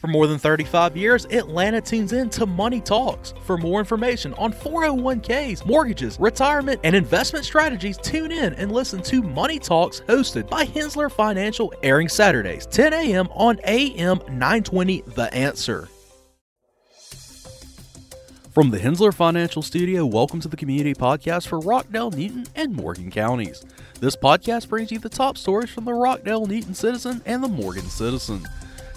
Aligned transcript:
For 0.00 0.06
more 0.06 0.26
than 0.26 0.38
35 0.38 0.96
years, 0.96 1.26
Atlanta 1.26 1.78
tunes 1.78 2.14
in 2.14 2.30
to 2.30 2.46
Money 2.46 2.80
Talks. 2.80 3.34
For 3.44 3.58
more 3.58 3.80
information 3.80 4.32
on 4.34 4.50
401ks, 4.50 5.66
mortgages, 5.66 6.18
retirement, 6.18 6.80
and 6.84 6.96
investment 6.96 7.44
strategies, 7.44 7.98
tune 7.98 8.32
in 8.32 8.54
and 8.54 8.72
listen 8.72 9.02
to 9.02 9.22
Money 9.22 9.58
Talks 9.58 10.00
hosted 10.08 10.48
by 10.48 10.64
Henssler 10.64 11.12
Financial, 11.12 11.70
airing 11.82 12.08
Saturdays, 12.08 12.64
10 12.64 12.94
a.m. 12.94 13.28
on 13.32 13.60
AM 13.64 14.20
920 14.20 15.02
The 15.02 15.34
Answer. 15.34 15.86
From 18.52 18.70
the 18.70 18.78
Henssler 18.78 19.12
Financial 19.12 19.60
Studio, 19.60 20.06
welcome 20.06 20.40
to 20.40 20.48
the 20.48 20.56
community 20.56 20.94
podcast 20.94 21.46
for 21.46 21.58
Rockdale, 21.58 22.10
Newton, 22.10 22.46
and 22.56 22.74
Morgan 22.74 23.10
counties. 23.10 23.66
This 24.00 24.16
podcast 24.16 24.70
brings 24.70 24.90
you 24.90 24.98
the 24.98 25.10
top 25.10 25.36
stories 25.36 25.68
from 25.68 25.84
the 25.84 25.92
Rockdale 25.92 26.46
Newton 26.46 26.72
Citizen 26.72 27.20
and 27.26 27.44
the 27.44 27.48
Morgan 27.48 27.84
Citizen. 27.84 28.46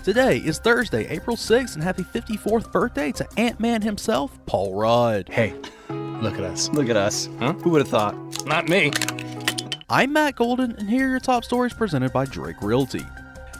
Today 0.04 0.40
is 0.40 0.60
Thursday, 0.60 1.08
April 1.08 1.38
6th, 1.38 1.76
and 1.76 1.82
happy 1.82 2.04
54th 2.04 2.74
birthday 2.74 3.14
to 3.14 3.26
Ant 3.38 3.62
Man 3.62 3.82
himself, 3.82 4.38
Paul 4.46 4.76
Rudd. 4.76 5.30
Hey, 5.30 5.56
look 5.90 6.34
at 6.34 6.44
us. 6.44 6.68
Look 6.72 6.90
at 6.90 6.98
us. 6.98 7.30
Huh? 7.40 7.54
Who 7.54 7.70
would 7.70 7.80
have 7.80 7.88
thought? 7.88 8.46
Not 8.46 8.68
me. 8.68 8.92
I'm 9.90 10.12
Matt 10.12 10.36
Golden, 10.36 10.74
and 10.74 10.90
here 10.90 11.08
are 11.08 11.12
your 11.12 11.20
top 11.22 11.46
stories 11.46 11.74
presented 11.74 12.12
by 12.12 12.26
Drake 12.26 12.62
Realty. 12.62 13.06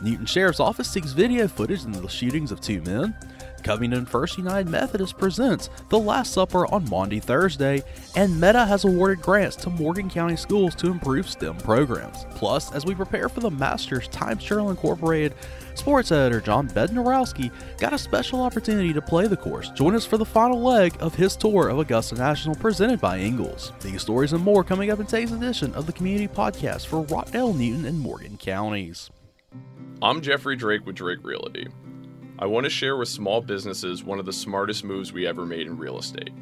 Newton 0.02 0.26
Sheriff's 0.26 0.60
Office 0.60 0.90
seeks 0.90 1.14
video 1.14 1.48
footage 1.48 1.86
in 1.86 1.94
the 1.94 2.06
shootings 2.10 2.52
of 2.52 2.60
two 2.60 2.82
men. 2.82 3.16
Covington 3.64 4.06
First 4.06 4.38
United 4.38 4.70
Methodist 4.70 5.18
presents 5.18 5.70
The 5.90 5.98
Last 5.98 6.34
Supper 6.34 6.68
on 6.68 6.88
Maundy 6.90 7.20
Thursday, 7.20 7.82
and 8.16 8.40
Meta 8.40 8.66
has 8.66 8.84
awarded 8.84 9.22
grants 9.22 9.56
to 9.58 9.70
Morgan 9.70 10.10
County 10.10 10.36
schools 10.36 10.76
to 10.76 10.92
improve 10.92 11.30
STEM 11.30 11.58
programs. 11.58 12.26
Plus, 12.36 12.72
as 12.74 12.86
we 12.86 12.94
prepare 12.94 13.30
for 13.30 13.40
the 13.40 13.50
Masters, 13.50 14.08
Times 14.10 14.44
Journal 14.44 14.70
Incorporated 14.70 15.34
sports 15.76 16.12
editor 16.12 16.40
John 16.40 16.70
Bednarowski 16.70 17.52
got 17.80 17.94
a 17.94 17.98
special 17.98 18.42
opportunity 18.42 18.94
to 18.94 19.02
play 19.02 19.28
the 19.28 19.38
course. 19.38 19.70
Join 19.72 19.96
us 19.96 20.06
for 20.06 20.18
the 20.18 20.26
final 20.26 20.62
leg 20.62 20.96
of 21.00 21.16
his 21.16 21.36
tour 21.36 21.70
of 21.70 21.80
Augusta 21.80 22.16
National 22.16 22.56
presented 22.56 23.02
by 23.02 23.18
Ingles. 23.20 23.72
These 23.82 24.02
stories 24.02 24.34
and 24.34 24.44
more 24.44 24.64
coming 24.64 24.92
up 24.92 25.00
in 25.00 25.06
today's 25.06 25.32
edition 25.32 25.74
of 25.74 25.86
the 25.86 25.94
Community 25.94 26.28
Podcast 26.28 26.88
for 26.88 27.02
Rockdale, 27.02 27.54
Newton, 27.54 27.86
and 27.86 28.00
Morgan 28.00 28.38
counties. 28.38 29.10
I'm 30.02 30.22
Jeffrey 30.22 30.56
Drake 30.56 30.86
with 30.86 30.96
Drake 30.96 31.20
Realty. 31.24 31.68
I 32.44 32.46
want 32.46 32.66
to 32.66 32.70
share 32.70 32.98
with 32.98 33.08
small 33.08 33.40
businesses 33.40 34.04
one 34.04 34.20
of 34.20 34.26
the 34.26 34.34
smartest 34.34 34.84
moves 34.84 35.14
we 35.14 35.26
ever 35.26 35.46
made 35.46 35.66
in 35.66 35.78
real 35.78 35.98
estate. 35.98 36.34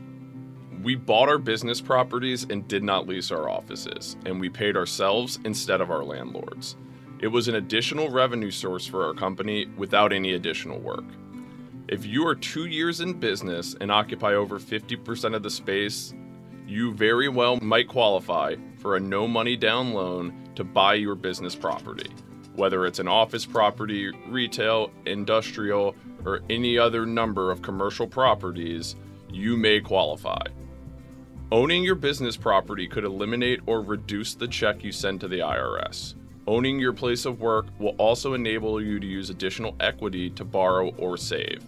We 0.81 0.95
bought 0.95 1.30
our 1.30 1.38
business 1.38 1.80
properties 1.80 2.43
and 2.49 2.67
did 2.67 2.81
not 2.81 3.05
lease 3.05 3.30
our 3.30 3.47
offices, 3.47 4.17
and 4.25 4.41
we 4.41 4.49
paid 4.49 4.75
ourselves 4.75 5.38
instead 5.45 5.80
of 5.80 5.91
our 5.91 6.03
landlords. 6.03 6.75
It 7.19 7.27
was 7.27 7.47
an 7.47 7.53
additional 7.53 8.09
revenue 8.09 8.49
source 8.49 8.88
for 8.88 9.05
our 9.05 9.13
company 9.13 9.67
without 9.77 10.11
any 10.11 10.33
additional 10.33 10.80
work. 10.80 11.05
If 11.88 12.03
you 12.03 12.25
are 12.25 12.33
two 12.33 12.65
years 12.65 13.02
in 13.02 13.19
business 13.19 13.75
and 13.80 13.91
occupy 13.91 14.33
over 14.33 14.59
50% 14.59 15.36
of 15.36 15.43
the 15.43 15.52
space, 15.52 16.15
you 16.65 16.95
very 16.95 17.30
well 17.30 17.59
might 17.61 17.88
qualify 17.88 18.55
for 18.80 18.95
a 18.95 18.99
no 18.99 19.27
money 19.27 19.55
down 19.55 19.93
loan 19.93 20.49
to 20.55 20.63
buy 20.63 20.95
your 20.95 21.13
business 21.13 21.55
property. 21.55 22.09
Whether 22.55 22.85
it's 22.85 22.99
an 22.99 23.07
office 23.07 23.45
property, 23.45 24.11
retail, 24.27 24.91
industrial, 25.05 25.95
or 26.25 26.41
any 26.49 26.77
other 26.77 27.05
number 27.05 27.52
of 27.52 27.61
commercial 27.61 28.08
properties, 28.08 28.95
you 29.30 29.55
may 29.58 29.80
qualify. 29.80 30.43
Owning 31.52 31.83
your 31.83 31.95
business 31.95 32.38
property 32.38 32.88
could 32.88 33.03
eliminate 33.03 33.59
or 33.66 33.81
reduce 33.81 34.35
the 34.35 34.47
check 34.47 34.83
you 34.83 34.91
send 34.91 35.19
to 35.21 35.27
the 35.27 35.39
IRS. 35.39 36.16
Owning 36.47 36.80
your 36.80 36.93
place 36.93 37.25
of 37.25 37.39
work 37.39 37.67
will 37.80 37.95
also 37.97 38.33
enable 38.33 38.81
you 38.81 38.99
to 38.99 39.08
use 39.08 39.30
additional 39.30 39.75
equity 39.80 40.30
to 40.31 40.43
borrow 40.43 40.89
or 40.95 41.17
save. 41.17 41.63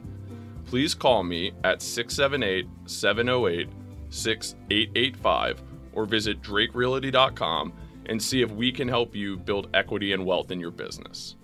Please 0.66 0.94
call 0.94 1.23
me 1.23 1.52
at 1.64 1.81
678 1.81 2.68
708 2.86 3.70
6885 4.09 5.64
or 5.94 6.06
visit 6.06 6.42
drakerealty.com 6.42 7.74
and 8.06 8.22
see 8.22 8.41
if 8.41 8.52
we 8.52 8.72
can 8.72 8.88
help 8.88 9.16
you 9.16 9.38
build 9.38 9.69
equity 9.74 10.14
and 10.14 10.25
wealth 10.25 10.52
in 10.52 10.59
your 10.59 10.72
business. 10.72 11.36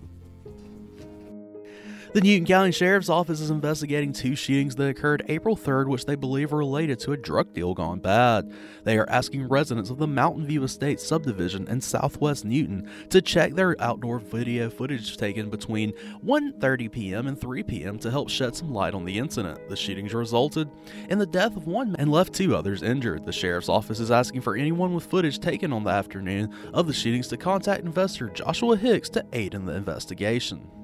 The 2.12 2.20
Newton 2.20 2.44
County 2.44 2.72
Sheriff's 2.72 3.08
Office 3.08 3.40
is 3.40 3.50
investigating 3.50 4.12
two 4.12 4.34
shootings 4.34 4.74
that 4.74 4.88
occurred 4.88 5.22
April 5.28 5.56
3rd, 5.56 5.86
which 5.86 6.06
they 6.06 6.16
believe 6.16 6.52
are 6.52 6.56
related 6.56 6.98
to 7.00 7.12
a 7.12 7.16
drug 7.16 7.54
deal 7.54 7.72
gone 7.72 8.00
bad. 8.00 8.52
They 8.82 8.98
are 8.98 9.08
asking 9.08 9.46
residents 9.46 9.90
of 9.90 9.98
the 9.98 10.08
Mountain 10.08 10.46
View 10.46 10.64
Estate 10.64 10.98
subdivision 10.98 11.68
in 11.68 11.80
southwest 11.80 12.44
Newton 12.44 12.90
to 13.10 13.22
check 13.22 13.54
their 13.54 13.80
outdoor 13.80 14.18
video 14.18 14.68
footage 14.70 15.18
taken 15.18 15.50
between 15.50 15.92
1:30 16.26 16.90
p.m. 16.90 17.28
and 17.28 17.40
3 17.40 17.62
p.m. 17.62 17.96
to 18.00 18.10
help 18.10 18.28
shed 18.28 18.56
some 18.56 18.74
light 18.74 18.94
on 18.94 19.04
the 19.04 19.16
incident. 19.16 19.68
The 19.68 19.76
shootings 19.76 20.12
resulted 20.12 20.68
in 21.10 21.18
the 21.20 21.26
death 21.26 21.56
of 21.56 21.68
one 21.68 21.92
man 21.92 22.00
and 22.00 22.10
left 22.10 22.34
two 22.34 22.56
others 22.56 22.82
injured. 22.82 23.24
The 23.24 23.30
Sheriff's 23.30 23.68
Office 23.68 24.00
is 24.00 24.10
asking 24.10 24.40
for 24.40 24.56
anyone 24.56 24.94
with 24.94 25.06
footage 25.06 25.38
taken 25.38 25.72
on 25.72 25.84
the 25.84 25.90
afternoon 25.90 26.52
of 26.74 26.88
the 26.88 26.92
shootings 26.92 27.28
to 27.28 27.36
contact 27.36 27.84
investor 27.84 28.30
Joshua 28.30 28.76
Hicks 28.76 29.10
to 29.10 29.24
aid 29.32 29.54
in 29.54 29.64
the 29.64 29.76
investigation. 29.76 30.79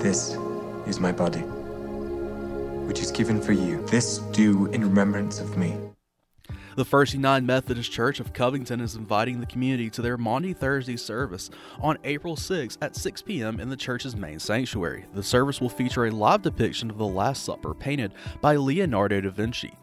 This 0.00 0.34
is 0.86 0.98
my 0.98 1.12
body, 1.12 1.40
which 2.88 3.00
is 3.00 3.10
given 3.10 3.38
for 3.38 3.52
you. 3.52 3.84
This 3.88 4.16
do 4.32 4.64
in 4.68 4.80
remembrance 4.80 5.40
of 5.40 5.58
me. 5.58 5.76
The 6.74 6.86
First 6.86 7.12
United 7.12 7.46
Methodist 7.46 7.92
Church 7.92 8.18
of 8.18 8.32
Covington 8.32 8.80
is 8.80 8.96
inviting 8.96 9.40
the 9.40 9.46
community 9.46 9.90
to 9.90 10.00
their 10.00 10.16
Maundy 10.16 10.54
Thursday 10.54 10.96
service 10.96 11.50
on 11.82 11.98
April 12.04 12.34
6 12.34 12.78
at 12.80 12.96
6 12.96 13.20
p.m. 13.20 13.60
in 13.60 13.68
the 13.68 13.76
church's 13.76 14.16
main 14.16 14.38
sanctuary. 14.38 15.04
The 15.12 15.22
service 15.22 15.60
will 15.60 15.68
feature 15.68 16.06
a 16.06 16.10
live 16.10 16.40
depiction 16.40 16.88
of 16.88 16.96
the 16.96 17.06
Last 17.06 17.44
Supper 17.44 17.74
painted 17.74 18.14
by 18.40 18.56
Leonardo 18.56 19.20
da 19.20 19.30
Vinci. 19.30 19.74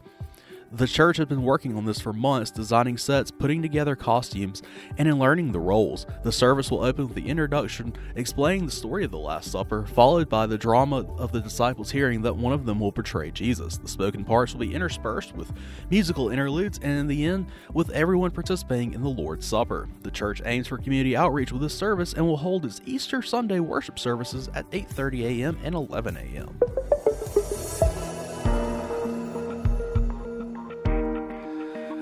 The 0.70 0.86
church 0.86 1.16
has 1.16 1.26
been 1.26 1.44
working 1.44 1.76
on 1.78 1.86
this 1.86 1.98
for 1.98 2.12
months, 2.12 2.50
designing 2.50 2.98
sets, 2.98 3.30
putting 3.30 3.62
together 3.62 3.96
costumes, 3.96 4.62
and 4.98 5.08
in 5.08 5.18
learning 5.18 5.52
the 5.52 5.58
roles. 5.58 6.06
The 6.24 6.30
service 6.30 6.70
will 6.70 6.84
open 6.84 7.06
with 7.06 7.14
the 7.14 7.26
introduction 7.26 7.94
explaining 8.16 8.66
the 8.66 8.72
story 8.72 9.02
of 9.04 9.10
the 9.10 9.18
Last 9.18 9.50
Supper, 9.50 9.86
followed 9.86 10.28
by 10.28 10.46
the 10.46 10.58
drama 10.58 11.06
of 11.16 11.32
the 11.32 11.40
disciples 11.40 11.90
hearing 11.90 12.20
that 12.20 12.36
one 12.36 12.52
of 12.52 12.66
them 12.66 12.80
will 12.80 12.92
betray 12.92 13.30
Jesus. 13.30 13.78
The 13.78 13.88
spoken 13.88 14.26
parts 14.26 14.52
will 14.52 14.60
be 14.60 14.74
interspersed 14.74 15.34
with 15.34 15.54
musical 15.88 16.28
interludes, 16.28 16.78
and 16.82 16.98
in 16.98 17.06
the 17.06 17.24
end, 17.24 17.46
with 17.72 17.88
everyone 17.90 18.32
participating 18.32 18.92
in 18.92 19.02
the 19.02 19.08
Lord's 19.08 19.46
Supper. 19.46 19.88
The 20.02 20.10
church 20.10 20.42
aims 20.44 20.66
for 20.66 20.76
community 20.76 21.16
outreach 21.16 21.50
with 21.50 21.62
this 21.62 21.74
service 21.74 22.12
and 22.12 22.26
will 22.26 22.36
hold 22.36 22.66
its 22.66 22.82
Easter 22.84 23.22
Sunday 23.22 23.60
worship 23.60 23.98
services 23.98 24.50
at 24.54 24.70
8:30 24.70 25.40
a.m. 25.40 25.58
and 25.64 25.74
11 25.74 26.18
a.m. 26.18 26.60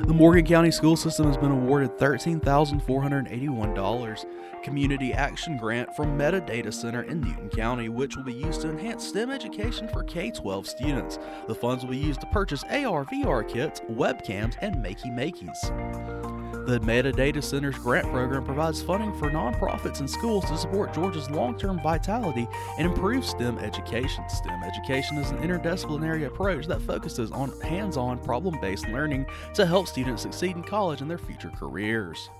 The 0.07 0.15
Morgan 0.15 0.47
County 0.47 0.71
School 0.71 0.95
System 0.95 1.27
has 1.27 1.37
been 1.37 1.51
awarded 1.51 1.99
$13,481 1.99 4.25
Community 4.63 5.13
Action 5.13 5.59
Grant 5.59 5.93
from 5.97 6.17
Meta 6.17 6.41
Data 6.41 6.71
Center 6.71 7.03
in 7.03 7.21
Newton 7.21 7.49
County, 7.49 7.89
which 7.89 8.15
will 8.15 8.23
be 8.23 8.33
used 8.33 8.61
to 8.61 8.71
enhance 8.71 9.05
STEM 9.05 9.31
education 9.31 9.89
for 9.89 10.05
K 10.05 10.31
12 10.31 10.69
students. 10.69 11.19
The 11.49 11.57
funds 11.57 11.83
will 11.83 11.91
be 11.91 11.97
used 11.97 12.21
to 12.21 12.29
purchase 12.29 12.63
AR 12.71 13.05
VR 13.05 13.49
kits, 13.49 13.81
webcams, 13.91 14.55
and 14.61 14.77
Makey 14.77 15.13
Makeys. 15.13 16.16
The 16.67 16.81
Meta 16.81 17.13
Data 17.13 17.41
Center's 17.41 17.79
grant 17.79 18.11
program 18.11 18.45
provides 18.45 18.83
funding 18.83 19.15
for 19.15 19.31
nonprofits 19.31 20.01
and 20.01 20.11
schools 20.11 20.47
to 20.47 20.59
support 20.59 20.93
Georgia's 20.93 21.31
long 21.31 21.57
term 21.57 21.81
vitality 21.81 22.49
and 22.77 22.89
improve 22.89 23.25
STEM 23.25 23.61
education. 23.61 24.29
STEM 24.29 24.65
education 24.65 25.17
is 25.17 25.31
an 25.31 25.39
interdisciplinary 25.39 26.27
approach 26.27 26.67
that 26.67 26.83
focuses 26.83 27.31
on 27.31 27.53
hands 27.61 27.97
on, 27.97 28.19
problem 28.19 28.59
based 28.61 28.89
learning 28.89 29.27
to 29.55 29.65
help 29.65 29.87
students 29.87 30.23
succeed 30.23 30.57
in 30.57 30.65
college 30.65 31.03
and 31.03 31.09
their 31.09 31.19
future 31.19 31.53
careers. 31.57 32.31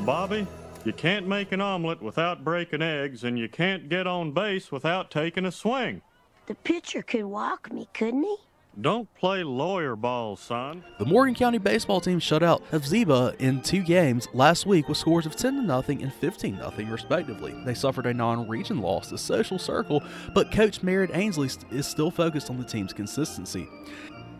Bobby, 0.00 0.48
you 0.84 0.92
can't 0.92 1.28
make 1.28 1.52
an 1.52 1.60
omelet 1.60 2.02
without 2.02 2.42
breaking 2.42 2.82
eggs, 2.82 3.22
and 3.22 3.38
you 3.38 3.48
can't 3.48 3.88
get 3.88 4.08
on 4.08 4.32
base 4.32 4.72
without 4.72 5.12
taking 5.12 5.44
a 5.44 5.52
swing. 5.52 6.02
The 6.46 6.56
pitcher 6.56 7.02
could 7.02 7.26
walk 7.26 7.72
me, 7.72 7.88
couldn't 7.94 8.24
he? 8.24 8.36
Don't 8.80 9.12
play 9.14 9.44
lawyer 9.44 9.96
ball, 9.96 10.34
son. 10.34 10.82
The 10.98 11.04
Morgan 11.04 11.34
County 11.34 11.58
baseball 11.58 12.00
team 12.00 12.18
shut 12.18 12.42
out 12.42 12.62
Hephzibah 12.70 13.36
in 13.38 13.60
two 13.60 13.82
games 13.82 14.28
last 14.32 14.64
week 14.64 14.88
with 14.88 14.96
scores 14.96 15.26
of 15.26 15.36
10 15.36 15.66
0 15.66 15.84
and 15.88 16.12
15 16.12 16.56
0 16.56 16.72
respectively. 16.90 17.54
They 17.66 17.74
suffered 17.74 18.06
a 18.06 18.14
non-region 18.14 18.80
loss 18.80 19.10
to 19.10 19.18
Social 19.18 19.58
Circle, 19.58 20.02
but 20.34 20.50
coach 20.50 20.82
Merritt 20.82 21.10
Ainsley 21.12 21.50
is 21.70 21.86
still 21.86 22.10
focused 22.10 22.48
on 22.48 22.56
the 22.56 22.64
team's 22.64 22.94
consistency. 22.94 23.68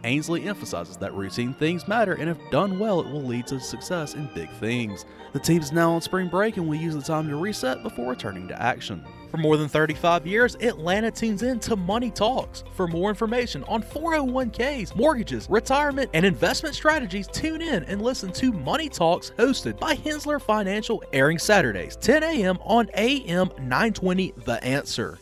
Ainsley 0.05 0.49
emphasizes 0.49 0.97
that 0.97 1.13
routine 1.13 1.53
things 1.53 1.87
matter 1.87 2.15
and 2.15 2.31
if 2.31 2.39
done 2.51 2.79
well, 2.79 3.01
it 3.01 3.07
will 3.09 3.23
lead 3.23 3.47
to 3.49 3.61
success 3.61 4.15
in 4.15 4.31
big 4.35 4.51
things. 4.53 5.05
The 5.35 5.41
team 5.41 5.61
is 5.61 5.73
now 5.73 5.93
on 5.93 6.01
spring 6.01 6.29
break 6.29 6.57
and 6.57 6.67
will 6.67 6.75
use 6.77 6.95
the 6.95 7.03
time 7.03 7.29
to 7.29 7.37
reset 7.37 7.83
before 7.83 8.09
returning 8.11 8.49
to 8.49 8.61
action. 8.61 9.05
For 9.33 9.39
more 9.39 9.57
than 9.57 9.67
35 9.67 10.27
years, 10.27 10.57
Atlanta 10.57 11.11
tunes 11.11 11.43
in 11.43 11.59
to 11.61 11.75
Money 11.75 12.11
Talks. 12.11 12.65
For 12.75 12.87
more 12.87 13.09
information 13.09 13.65
on 13.65 13.83
401ks, 13.83 14.95
mortgages, 14.95 15.47
retirement, 15.49 16.11
and 16.13 16.27
investment 16.27 16.75
strategies, 16.75 17.29
tune 17.29 17.63
in 17.63 17.83
and 17.85 18.03
listen 18.03 18.31
to 18.33 18.53
Money 18.53 18.91
Talks 18.91 19.31
hosted 19.39 19.81
by 19.81 19.97
Henssler 19.97 20.39
Financial, 20.39 21.03
airing 21.15 21.39
Saturdays, 21.39 21.97
10 21.97 22.23
a.m. 22.23 22.59
on 22.61 22.91
AM 22.93 23.49
920 23.59 24.35
The 24.45 24.63
Answer. 24.63 25.19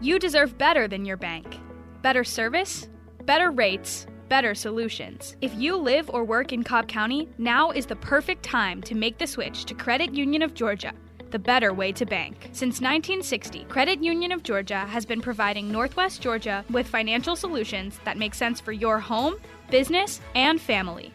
You 0.00 0.18
deserve 0.18 0.56
better 0.56 0.88
than 0.88 1.04
your 1.04 1.18
bank. 1.18 1.60
Better 2.00 2.24
service, 2.24 2.88
better 3.26 3.50
rates, 3.50 4.06
better 4.30 4.54
solutions. 4.54 5.36
If 5.42 5.54
you 5.56 5.76
live 5.76 6.08
or 6.08 6.24
work 6.24 6.54
in 6.54 6.64
Cobb 6.64 6.88
County, 6.88 7.28
now 7.36 7.70
is 7.70 7.84
the 7.84 7.96
perfect 7.96 8.42
time 8.42 8.80
to 8.84 8.94
make 8.94 9.18
the 9.18 9.26
switch 9.26 9.66
to 9.66 9.74
Credit 9.74 10.14
Union 10.14 10.40
of 10.40 10.54
Georgia 10.54 10.94
the 11.30 11.38
better 11.38 11.72
way 11.72 11.92
to 11.92 12.06
bank. 12.06 12.50
Since 12.52 12.80
1960, 12.80 13.64
Credit 13.64 14.02
Union 14.02 14.32
of 14.32 14.42
Georgia 14.42 14.80
has 14.80 15.04
been 15.04 15.20
providing 15.20 15.70
Northwest 15.70 16.20
Georgia 16.20 16.64
with 16.70 16.86
financial 16.86 17.36
solutions 17.36 17.98
that 18.04 18.18
make 18.18 18.34
sense 18.34 18.60
for 18.60 18.72
your 18.72 18.98
home, 18.98 19.36
business, 19.70 20.20
and 20.34 20.60
family. 20.60 21.12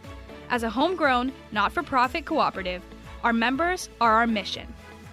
As 0.49 0.63
a 0.63 0.69
homegrown, 0.69 1.31
not 1.51 1.71
for 1.71 1.83
profit 1.83 2.25
cooperative, 2.25 2.81
our 3.23 3.33
members 3.33 3.89
are 3.99 4.13
our 4.13 4.27
mission. 4.27 4.67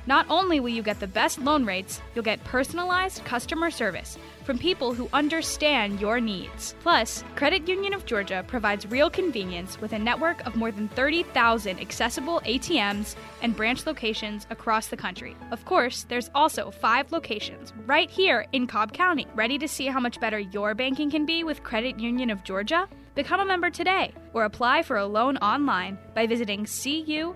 Not 0.07 0.27
only 0.29 0.61
will 0.61 0.69
you 0.69 0.83
get 0.83 1.01
the 1.01 1.07
best 1.07 1.39
loan 1.39 1.65
rates, 1.65 2.01
you'll 2.15 2.25
get 2.25 2.43
personalized 2.45 3.25
customer 3.25 3.71
service 3.71 4.19
from 4.43 4.59
people 4.59 4.93
who 4.95 5.09
understand 5.13 6.01
your 6.01 6.21
needs. 6.21 6.75
Plus, 6.81 7.25
Credit 7.37 7.67
Union 7.69 7.95
of 7.95 8.07
Georgia 8.07 8.45
provides 8.47 8.87
real 8.87 9.09
convenience 9.09 9.81
with 9.81 9.93
a 9.93 9.99
network 9.99 10.47
of 10.47 10.57
more 10.57 10.71
than 10.71 10.89
30,000 10.89 11.81
accessible 11.81 12.41
ATMs 12.45 13.17
and 13.41 13.57
branch 13.57 13.87
locations 13.87 14.47
across 14.51 14.89
the 14.89 14.97
country. 14.97 15.37
Of 15.51 15.65
course, 15.65 16.05
there's 16.05 16.31
also 16.35 16.71
five 16.71 17.13
locations 17.13 17.73
right 17.87 18.11
here 18.11 18.47
in 18.53 18.67
Cobb 18.67 18.93
County. 18.93 19.27
Ready 19.35 19.59
to 19.59 19.69
see 19.69 19.87
how 19.87 20.01
much 20.01 20.21
better 20.21 20.39
your 20.39 20.75
banking 20.75 21.11
can 21.11 21.25
be 21.27 21.45
with 21.45 21.63
Credit 21.63 21.99
Union 21.99 22.31
of 22.31 22.45
Georgia? 22.45 22.89
Become 23.15 23.41
a 23.41 23.45
member 23.45 23.71
today 23.71 24.13
or 24.33 24.45
apply 24.45 24.83
for 24.83 24.97
a 24.97 25.07
loan 25.07 25.37
online 25.39 25.99
by 26.15 26.27
visiting 26.27 26.65
cuofga.org. 26.65 27.33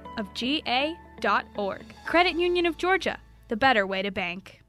Credit 2.07 2.39
Union 2.39 2.67
of 2.67 2.77
Georgia, 2.77 3.19
the 3.49 3.57
better 3.57 3.87
way 3.87 4.03
to 4.03 4.11
bank. 4.11 4.63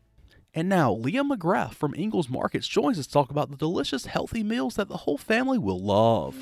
And 0.58 0.70
now, 0.70 0.92
Leah 0.92 1.24
McGrath 1.24 1.76
from 1.76 1.94
Ingles 1.94 2.30
Markets 2.30 2.68
joins 2.68 2.98
us 2.98 3.06
to 3.06 3.14
talk 3.14 3.30
about 3.30 3.52
the 3.52 3.56
delicious, 3.56 4.08
healthy 4.08 4.42
meals 4.42 4.74
that 4.74 4.88
the 4.88 4.98
whole 4.98 5.20
family 5.20 5.60
will 5.60 5.80
love. 5.80 6.36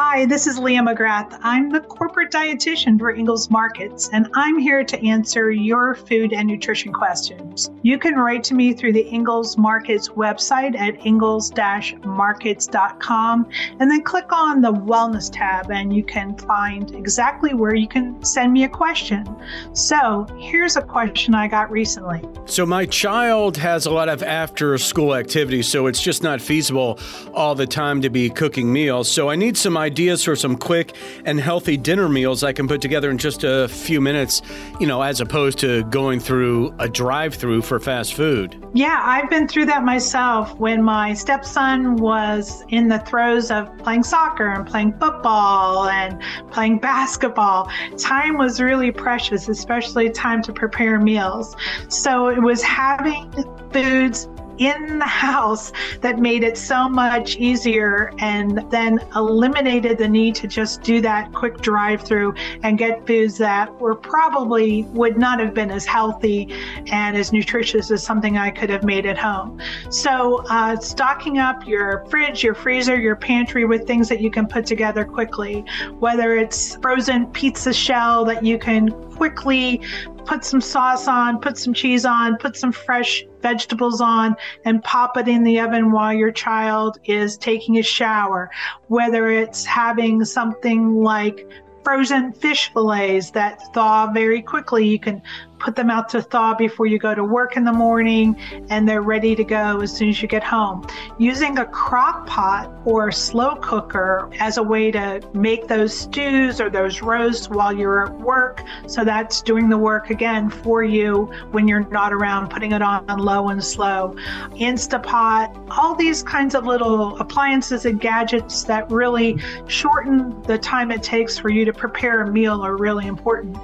Hi, 0.00 0.26
this 0.26 0.46
is 0.46 0.60
Leah 0.60 0.82
McGrath. 0.82 1.36
I'm 1.42 1.70
the 1.70 1.80
corporate 1.80 2.30
dietitian 2.30 3.00
for 3.00 3.10
Ingles 3.10 3.50
Markets, 3.50 4.08
and 4.12 4.28
I'm 4.32 4.56
here 4.56 4.84
to 4.84 5.04
answer 5.04 5.50
your 5.50 5.96
food 5.96 6.32
and 6.32 6.46
nutrition 6.46 6.92
questions. 6.92 7.72
You 7.82 7.98
can 7.98 8.14
write 8.14 8.44
to 8.44 8.54
me 8.54 8.74
through 8.74 8.92
the 8.92 9.00
Ingles 9.00 9.58
Markets 9.58 10.10
website 10.10 10.78
at 10.78 11.04
ingles-markets.com, 11.04 13.48
and 13.80 13.90
then 13.90 14.04
click 14.04 14.30
on 14.30 14.60
the 14.60 14.72
Wellness 14.72 15.30
tab, 15.32 15.72
and 15.72 15.92
you 15.92 16.04
can 16.04 16.38
find 16.38 16.94
exactly 16.94 17.54
where 17.54 17.74
you 17.74 17.88
can 17.88 18.22
send 18.22 18.52
me 18.52 18.62
a 18.62 18.68
question. 18.68 19.26
So, 19.72 20.28
here's 20.38 20.76
a 20.76 20.82
question 20.82 21.34
I 21.34 21.48
got 21.48 21.72
recently. 21.72 22.22
So, 22.44 22.64
my 22.64 22.86
child 22.86 23.56
has 23.56 23.86
a 23.86 23.90
lot 23.90 24.08
of 24.08 24.22
after 24.22 24.78
school 24.78 25.16
activities, 25.16 25.66
so 25.66 25.88
it's 25.88 26.00
just 26.00 26.22
not 26.22 26.40
feasible 26.40 27.00
all 27.34 27.56
the 27.56 27.66
time 27.66 28.00
to 28.02 28.10
be 28.10 28.30
cooking 28.30 28.72
meals. 28.72 29.10
So, 29.10 29.28
I 29.28 29.34
need 29.34 29.56
some 29.56 29.76
ideas 29.76 29.87
for 30.24 30.36
some 30.36 30.56
quick 30.56 30.94
and 31.24 31.40
healthy 31.40 31.76
dinner 31.76 32.08
meals 32.08 32.44
I 32.44 32.52
can 32.52 32.68
put 32.68 32.80
together 32.80 33.10
in 33.10 33.18
just 33.18 33.44
a 33.44 33.68
few 33.68 34.00
minutes, 34.00 34.42
you 34.80 34.86
know, 34.86 35.02
as 35.02 35.20
opposed 35.20 35.58
to 35.60 35.84
going 35.84 36.20
through 36.20 36.74
a 36.78 36.88
drive 36.88 37.34
through 37.34 37.62
for 37.62 37.80
fast 37.80 38.14
food. 38.14 38.64
Yeah, 38.74 39.00
I've 39.02 39.30
been 39.30 39.48
through 39.48 39.66
that 39.66 39.84
myself 39.84 40.54
when 40.56 40.82
my 40.82 41.14
stepson 41.14 41.96
was 41.96 42.62
in 42.68 42.88
the 42.88 42.98
throes 43.00 43.50
of 43.50 43.76
playing 43.78 44.02
soccer 44.02 44.50
and 44.50 44.66
playing 44.66 44.92
football 44.98 45.88
and 45.88 46.22
playing 46.50 46.78
basketball. 46.80 47.70
Time 47.96 48.36
was 48.36 48.60
really 48.60 48.92
precious, 48.92 49.48
especially 49.48 50.10
time 50.10 50.42
to 50.42 50.52
prepare 50.52 51.00
meals. 51.00 51.56
So 51.88 52.28
it 52.28 52.40
was 52.40 52.62
having 52.62 53.32
foods 53.72 54.28
in 54.58 54.98
the 54.98 55.04
house 55.04 55.72
that 56.00 56.18
made 56.18 56.42
it 56.42 56.56
so 56.56 56.88
much 56.88 57.36
easier 57.36 58.12
and 58.18 58.64
then 58.70 58.98
eliminated 59.16 59.98
the 59.98 60.08
need 60.08 60.34
to 60.34 60.46
just 60.46 60.82
do 60.82 61.00
that 61.00 61.32
quick 61.32 61.58
drive 61.58 62.02
through 62.02 62.34
and 62.62 62.78
get 62.78 63.06
foods 63.06 63.38
that 63.38 63.72
were 63.80 63.94
probably 63.94 64.82
would 64.84 65.16
not 65.16 65.38
have 65.40 65.54
been 65.54 65.70
as 65.70 65.86
healthy 65.86 66.48
and 66.90 67.16
as 67.16 67.32
nutritious 67.32 67.90
as 67.90 68.02
something 68.02 68.36
I 68.36 68.50
could 68.50 68.70
have 68.70 68.84
made 68.84 69.06
at 69.06 69.18
home. 69.18 69.60
So, 69.90 70.44
uh, 70.48 70.76
stocking 70.76 71.38
up 71.38 71.66
your 71.66 72.04
fridge, 72.06 72.42
your 72.42 72.54
freezer, 72.54 72.98
your 72.98 73.16
pantry 73.16 73.64
with 73.64 73.86
things 73.86 74.08
that 74.08 74.20
you 74.20 74.30
can 74.30 74.46
put 74.46 74.66
together 74.66 75.04
quickly, 75.04 75.64
whether 75.98 76.36
it's 76.36 76.76
frozen 76.76 77.26
pizza 77.26 77.72
shell 77.72 78.24
that 78.24 78.44
you 78.44 78.58
can 78.58 78.90
quickly 79.12 79.80
put 80.24 80.44
some 80.44 80.60
sauce 80.60 81.08
on, 81.08 81.40
put 81.40 81.56
some 81.56 81.72
cheese 81.72 82.04
on, 82.04 82.36
put 82.36 82.56
some 82.56 82.70
fresh 82.70 83.24
vegetables 83.42 84.00
on, 84.00 84.36
and 84.64 84.82
pop 84.84 85.16
it 85.16 85.28
in 85.28 85.44
the 85.44 85.60
oven 85.60 85.92
while 85.92 86.12
your 86.12 86.32
child 86.32 86.98
is 87.04 87.36
taking 87.36 87.78
a 87.78 87.82
shower. 87.82 88.50
Whether 88.88 89.28
it's 89.28 89.64
having 89.64 90.24
something 90.24 91.02
like 91.02 91.48
frozen 91.84 92.32
fish 92.32 92.70
fillets 92.72 93.30
that 93.30 93.60
thaw 93.72 94.10
very 94.12 94.42
quickly, 94.42 94.86
you 94.86 94.98
can 94.98 95.22
put 95.58 95.76
them 95.76 95.90
out 95.90 96.08
to 96.10 96.22
thaw 96.22 96.54
before 96.54 96.86
you 96.86 96.98
go 96.98 97.14
to 97.14 97.24
work 97.24 97.56
in 97.56 97.64
the 97.64 97.72
morning 97.72 98.36
and 98.70 98.88
they're 98.88 99.02
ready 99.02 99.34
to 99.34 99.44
go 99.44 99.80
as 99.80 99.94
soon 99.94 100.08
as 100.08 100.22
you 100.22 100.28
get 100.28 100.44
home. 100.44 100.86
Using 101.18 101.58
a 101.58 101.66
crock 101.66 102.26
pot 102.26 102.72
or 102.84 103.10
slow 103.10 103.56
cooker 103.56 104.30
as 104.40 104.56
a 104.56 104.62
way 104.62 104.90
to 104.90 105.20
make 105.34 105.68
those 105.68 105.96
stews 105.96 106.60
or 106.60 106.70
those 106.70 107.02
roasts 107.02 107.48
while 107.48 107.72
you're 107.72 108.06
at 108.06 108.20
work. 108.20 108.62
So 108.86 109.04
that's 109.04 109.42
doing 109.42 109.68
the 109.68 109.78
work 109.78 110.10
again 110.10 110.50
for 110.50 110.82
you 110.82 111.30
when 111.50 111.68
you're 111.68 111.88
not 111.90 112.12
around, 112.12 112.48
putting 112.48 112.72
it 112.72 112.82
on 112.82 113.06
low 113.18 113.48
and 113.48 113.62
slow. 113.62 114.14
Instapot, 114.52 115.68
all 115.70 115.94
these 115.94 116.22
kinds 116.22 116.54
of 116.54 116.66
little 116.66 117.18
appliances 117.18 117.84
and 117.84 118.00
gadgets 118.00 118.64
that 118.64 118.90
really 118.90 119.38
shorten 119.66 120.40
the 120.42 120.58
time 120.58 120.90
it 120.90 121.02
takes 121.02 121.38
for 121.38 121.48
you 121.48 121.64
to 121.64 121.72
prepare 121.72 122.22
a 122.22 122.30
meal 122.30 122.64
are 122.64 122.76
really 122.76 123.06
important 123.06 123.56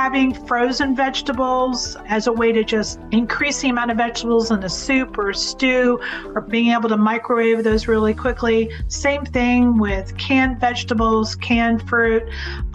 having 0.00 0.32
frozen 0.46 0.96
vegetables 0.96 1.94
as 2.06 2.26
a 2.26 2.32
way 2.32 2.52
to 2.52 2.64
just 2.64 2.98
increase 3.10 3.60
the 3.60 3.68
amount 3.68 3.90
of 3.90 3.98
vegetables 3.98 4.50
in 4.50 4.62
a 4.62 4.68
soup 4.68 5.18
or 5.18 5.28
a 5.28 5.34
stew 5.34 6.00
or 6.34 6.40
being 6.40 6.68
able 6.68 6.88
to 6.88 6.96
microwave 6.96 7.62
those 7.62 7.86
really 7.86 8.14
quickly. 8.14 8.70
Same 8.88 9.26
thing 9.26 9.78
with 9.78 10.16
canned 10.16 10.58
vegetables, 10.58 11.34
canned 11.36 11.86
fruit. 11.86 12.22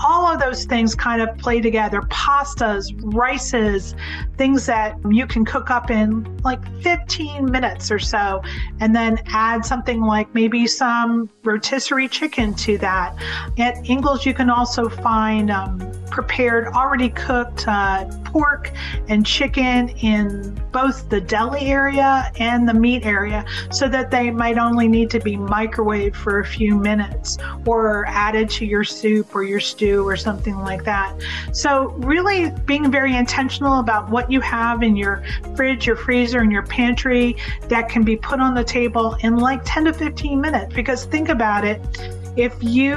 All 0.06 0.31
of 0.31 0.39
those 0.39 0.66
things 0.66 0.94
kind 0.94 1.19
of 1.19 1.36
play 1.39 1.62
together. 1.62 2.01
Pastas, 2.12 2.94
rices, 3.01 3.95
things 4.38 4.67
that 4.67 4.96
you 5.10 5.25
can 5.25 5.46
cook 5.46 5.72
up 5.72 5.89
in 5.89 6.27
like 6.44 6.62
15 6.84 7.51
minutes 7.51 7.89
or 7.89 7.98
so, 7.98 8.44
and 8.79 8.96
then 8.96 9.17
add 9.25 9.65
something 9.65 10.00
like 10.00 10.32
maybe 10.36 10.67
some 10.67 11.27
rotisserie 11.44 12.08
chicken 12.08 12.53
to 12.53 12.77
that. 12.77 13.15
At 13.58 13.89
Ingles, 13.89 14.27
you 14.27 14.36
can 14.36 14.51
also 14.51 14.89
find 14.89 15.50
um, 15.50 15.79
prepared, 16.09 16.67
already 16.67 17.09
cooked 17.09 17.67
uh, 17.67 18.05
pork 18.25 18.71
and 19.07 19.25
chicken 19.25 19.89
in 19.89 20.53
both 20.71 21.09
the 21.09 21.21
deli 21.21 21.62
area 21.62 22.31
and 22.39 22.67
the 22.67 22.74
meat 22.74 23.05
area 23.05 23.45
so 23.71 23.88
that 23.88 24.12
they 24.12 24.29
might 24.29 24.57
only 24.57 24.88
need 24.88 25.09
to 25.09 25.19
be 25.19 25.38
microwaved 25.38 26.15
for 26.15 26.39
a 26.39 26.45
few 26.45 26.75
minutes 26.75 27.38
or 27.65 28.05
added 28.07 28.50
to 28.50 28.65
your 28.65 28.83
soup 28.83 29.35
or 29.35 29.43
your 29.43 29.59
stew 29.59 30.07
or 30.07 30.15
something 30.15 30.57
like 30.57 30.83
that. 30.83 31.13
So, 31.51 31.89
really 31.97 32.51
being 32.65 32.91
very 32.91 33.15
intentional 33.15 33.79
about 33.79 34.09
what 34.09 34.29
you 34.31 34.41
have 34.41 34.83
in 34.83 34.95
your 34.95 35.24
fridge, 35.55 35.88
your 35.88 35.95
freezer, 35.95 36.39
and 36.39 36.51
your 36.51 36.63
pantry 36.63 37.38
that 37.69 37.89
can 37.89 38.03
be 38.03 38.15
put 38.15 38.39
on 38.39 38.53
the 38.53 38.63
table 38.63 39.15
in 39.21 39.38
like 39.38 39.62
10 39.65 39.85
to 39.85 39.93
15 39.93 40.39
minutes. 40.39 40.74
Because 40.74 41.05
think 41.05 41.29
about 41.29 41.65
it 41.65 41.81
if 42.38 42.54
you 42.62 42.96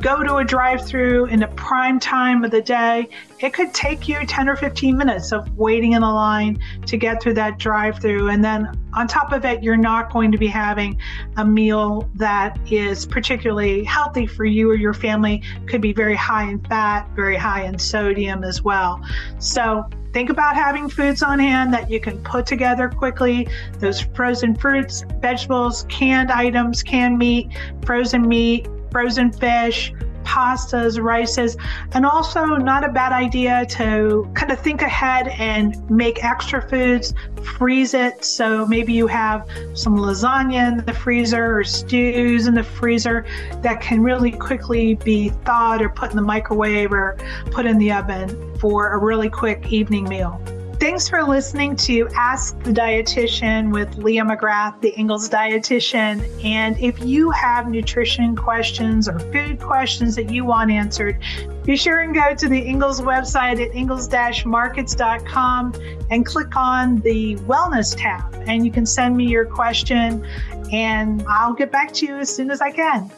go 0.00 0.22
to 0.22 0.36
a 0.36 0.44
drive 0.44 0.86
through 0.86 1.26
in 1.26 1.42
a 1.42 1.48
prime 1.48 2.00
time 2.00 2.42
of 2.42 2.50
the 2.50 2.62
day, 2.62 3.08
it 3.40 3.52
could 3.52 3.74
take 3.74 4.08
you 4.08 4.24
10 4.24 4.48
or 4.48 4.56
15 4.56 4.96
minutes 4.96 5.30
of 5.30 5.56
waiting 5.58 5.92
in 5.92 6.02
a 6.02 6.14
line 6.14 6.58
to 6.86 6.96
get 6.96 7.22
through 7.22 7.34
that 7.34 7.58
drive 7.58 8.00
through. 8.00 8.30
And 8.30 8.42
then 8.42 8.68
on 8.94 9.06
top 9.06 9.32
of 9.32 9.44
it, 9.44 9.62
you're 9.62 9.76
not 9.76 10.10
going 10.10 10.32
to 10.32 10.38
be 10.38 10.46
having 10.46 10.98
a 11.36 11.44
meal 11.44 12.08
that 12.14 12.58
is 12.72 13.04
particularly 13.04 13.84
healthy 13.84 14.26
for 14.26 14.46
you 14.46 14.70
or 14.70 14.74
your 14.74 14.94
family. 14.94 15.42
Could 15.66 15.82
be 15.82 15.92
very 15.92 16.16
high 16.16 16.48
in 16.48 16.58
fat, 16.60 17.06
very 17.14 17.36
high 17.36 17.64
in 17.64 17.78
sodium 17.78 18.42
as 18.42 18.62
well. 18.62 19.02
So 19.38 19.84
think 20.14 20.30
about 20.30 20.54
having 20.54 20.88
foods 20.88 21.22
on 21.22 21.38
hand 21.38 21.74
that 21.74 21.90
you 21.90 22.00
can 22.00 22.18
put 22.22 22.46
together 22.46 22.88
quickly. 22.88 23.48
Those 23.80 24.00
frozen 24.00 24.56
fruits, 24.56 25.04
vegetables, 25.20 25.84
canned 25.90 26.30
items, 26.32 26.82
canned 26.82 27.18
meat, 27.18 27.50
frozen 27.84 28.26
meat, 28.26 28.66
frozen 28.90 29.32
fish, 29.32 29.92
pastas, 30.28 31.02
rices, 31.02 31.56
and 31.92 32.04
also 32.04 32.44
not 32.56 32.84
a 32.84 32.88
bad 32.90 33.12
idea 33.12 33.64
to 33.66 34.30
kind 34.34 34.52
of 34.52 34.60
think 34.60 34.82
ahead 34.82 35.28
and 35.28 35.90
make 35.90 36.22
extra 36.22 36.60
foods, 36.68 37.14
freeze 37.42 37.94
it. 37.94 38.22
So 38.24 38.66
maybe 38.66 38.92
you 38.92 39.06
have 39.06 39.48
some 39.72 39.96
lasagna 39.96 40.80
in 40.80 40.84
the 40.84 40.92
freezer 40.92 41.58
or 41.58 41.64
stews 41.64 42.46
in 42.46 42.54
the 42.54 42.62
freezer 42.62 43.24
that 43.62 43.80
can 43.80 44.02
really 44.02 44.30
quickly 44.30 44.96
be 44.96 45.30
thawed 45.46 45.80
or 45.80 45.88
put 45.88 46.10
in 46.10 46.16
the 46.16 46.22
microwave 46.22 46.92
or 46.92 47.16
put 47.50 47.64
in 47.64 47.78
the 47.78 47.90
oven 47.92 48.58
for 48.58 48.92
a 48.92 48.98
really 48.98 49.30
quick 49.30 49.72
evening 49.72 50.04
meal. 50.04 50.40
Thanks 50.80 51.08
for 51.08 51.24
listening 51.24 51.74
to 51.76 52.08
Ask 52.14 52.56
the 52.62 52.70
Dietitian 52.70 53.72
with 53.72 53.96
Leah 53.96 54.22
McGrath, 54.22 54.80
the 54.80 54.90
Ingles 54.90 55.28
dietitian. 55.28 56.22
And 56.44 56.78
if 56.78 57.00
you 57.00 57.32
have 57.32 57.68
nutrition 57.68 58.36
questions 58.36 59.08
or 59.08 59.18
food 59.18 59.58
questions 59.58 60.14
that 60.14 60.30
you 60.30 60.44
want 60.44 60.70
answered, 60.70 61.20
be 61.64 61.76
sure 61.76 62.02
and 62.02 62.14
go 62.14 62.32
to 62.32 62.48
the 62.48 62.60
Ingles 62.60 63.00
website 63.00 63.60
at 63.60 63.74
ingles-markets.com 63.74 65.74
and 66.12 66.24
click 66.24 66.56
on 66.56 67.00
the 67.00 67.34
Wellness 67.38 67.96
tab. 67.96 68.40
And 68.46 68.64
you 68.64 68.70
can 68.70 68.86
send 68.86 69.16
me 69.16 69.26
your 69.26 69.46
question, 69.46 70.24
and 70.70 71.24
I'll 71.28 71.54
get 71.54 71.72
back 71.72 71.92
to 71.94 72.06
you 72.06 72.18
as 72.18 72.32
soon 72.32 72.52
as 72.52 72.60
I 72.60 72.70
can. 72.70 73.10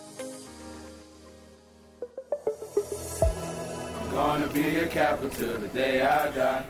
I'm 4.01 4.11
gonna 4.13 4.47
be 4.47 4.77
a 4.77 4.87
the 4.87 5.71
day 5.75 6.01
I 6.01 6.31
die. 6.31 6.65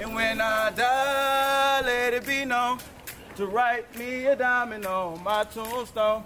And 0.00 0.14
when 0.14 0.40
I 0.40 0.70
die, 0.70 1.82
let 1.84 2.14
it 2.14 2.26
be 2.26 2.44
known 2.44 2.78
to 3.36 3.46
write 3.46 3.96
me 3.96 4.26
a 4.26 4.36
diamond 4.36 4.86
on 4.86 5.22
my 5.22 5.44
tombstone. 5.44 6.24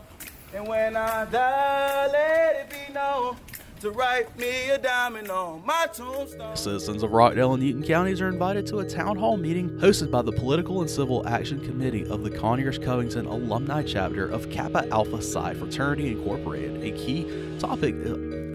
And 0.55 0.67
when 0.67 0.97
I 0.97 1.25
die, 1.27 2.07
let 2.07 2.57
it 2.57 2.71
be 2.71 2.93
known 2.93 3.37
to 3.81 3.91
write 3.91 4.37
me 4.39 4.71
a 4.71 4.79
diamond 4.79 5.31
on 5.31 5.65
my 5.67 5.87
tombstone. 5.93 6.57
Citizens 6.57 7.03
of 7.03 7.13
Rockdale 7.13 7.53
and 7.53 7.63
Newton 7.63 7.83
counties 7.83 8.21
are 8.21 8.29
invited 8.29 8.67
to 8.69 8.79
a 8.79 8.89
town 8.89 9.17
hall 9.17 9.37
meeting 9.37 9.69
hosted 9.79 10.11
by 10.11 10.23
the 10.23 10.33
Political 10.33 10.81
and 10.81 10.91
Civil 10.91 11.29
Action 11.29 11.61
Committee 11.61 12.07
of 12.07 12.23
the 12.23 12.31
Conyers 12.31 12.79
Covington 12.79 13.27
Alumni 13.27 13.83
Chapter 13.83 14.27
of 14.27 14.51
Kappa 14.51 14.89
Alpha 14.91 15.21
Psi 15.21 15.55
Fraternity 15.55 16.13
Incorporated. 16.13 16.83
A 16.83 16.93
key 16.93 17.59
topic 17.59 17.95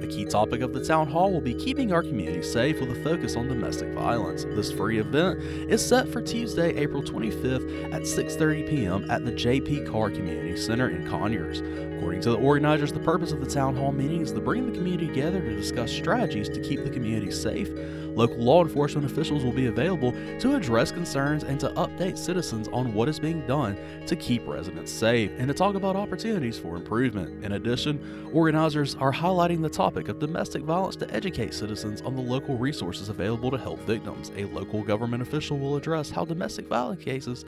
a 0.04 0.08
key 0.08 0.26
topic 0.26 0.62
of 0.62 0.74
the 0.74 0.84
town 0.84 1.08
hall 1.08 1.32
will 1.32 1.42
be 1.42 1.54
keeping 1.54 1.94
our 1.94 2.02
community 2.02 2.42
safe 2.42 2.80
with 2.80 2.92
a 2.92 3.04
focus 3.04 3.36
on 3.36 3.48
domestic 3.48 3.90
violence. 3.94 4.46
This 4.46 4.72
free 4.72 5.00
event 5.00 5.40
is 5.70 5.86
set 5.86 6.08
for 6.08 6.22
Tuesday, 6.22 6.76
April 6.76 7.02
25th 7.04 7.94
at 7.94 8.04
6:30 8.04 8.70
p.m. 8.70 9.12
at 9.12 9.26
the 9.26 9.32
JP 9.32 9.92
Carr 9.92 10.10
Community 10.10 10.58
Center 10.58 10.90
in 10.90 11.08
Conyers. 11.08 11.62
According 12.02 12.22
to 12.22 12.32
the 12.32 12.38
organizers, 12.38 12.92
the 12.92 13.00
purpose 13.00 13.32
of 13.32 13.42
the 13.42 13.46
town 13.46 13.76
hall 13.76 13.92
meeting 13.92 14.22
is 14.22 14.32
to 14.32 14.42
bring 14.42 14.66
the 14.66 14.76
community 14.76 15.06
together 15.06 15.40
to 15.40 15.56
discuss 15.56 15.92
strategies 15.92 16.50
to 16.50 16.60
keep 16.60 16.84
the 16.84 16.90
community 16.90 17.30
safe. 17.30 17.70
Local 18.16 18.38
law 18.38 18.64
enforcement 18.64 19.06
officials 19.06 19.44
will 19.44 19.52
be 19.52 19.68
available 19.68 20.12
to 20.40 20.56
address 20.56 20.92
concerns 20.92 21.44
and 21.44 21.60
to 21.60 21.70
update 21.74 22.18
citizens 22.18 22.68
on 22.70 22.96
what 22.96 23.08
is 23.08 23.20
being 23.20 23.46
done 23.46 23.78
to 24.08 24.16
keep 24.16 24.48
residents 24.48 24.92
safe 24.92 25.30
and 25.38 25.48
to 25.48 25.54
talk 25.54 25.76
about 25.76 25.96
opportunities 25.96 26.58
for 26.58 26.76
improvement. 26.76 27.46
In 27.46 27.52
addition, 27.52 28.32
organizers 28.34 28.96
are 28.96 29.14
highlighting 29.14 29.62
the 29.62 29.70
topic 29.70 30.08
of 30.08 30.18
domestic 30.18 30.64
violence 30.64 30.96
to 30.96 31.14
educate 31.14 31.54
citizens 31.54 32.02
on 32.02 32.16
the 32.16 32.22
local 32.24 32.58
resources 32.58 33.10
available 33.10 33.52
to 33.52 33.60
help 33.60 33.80
victims. 33.82 34.32
A 34.36 34.46
local 34.46 34.82
government 34.82 35.22
official 35.22 35.60
will 35.60 35.76
address 35.76 36.10
how 36.10 36.26
domestic 36.26 36.66
violence 36.66 37.04
cases 37.04 37.46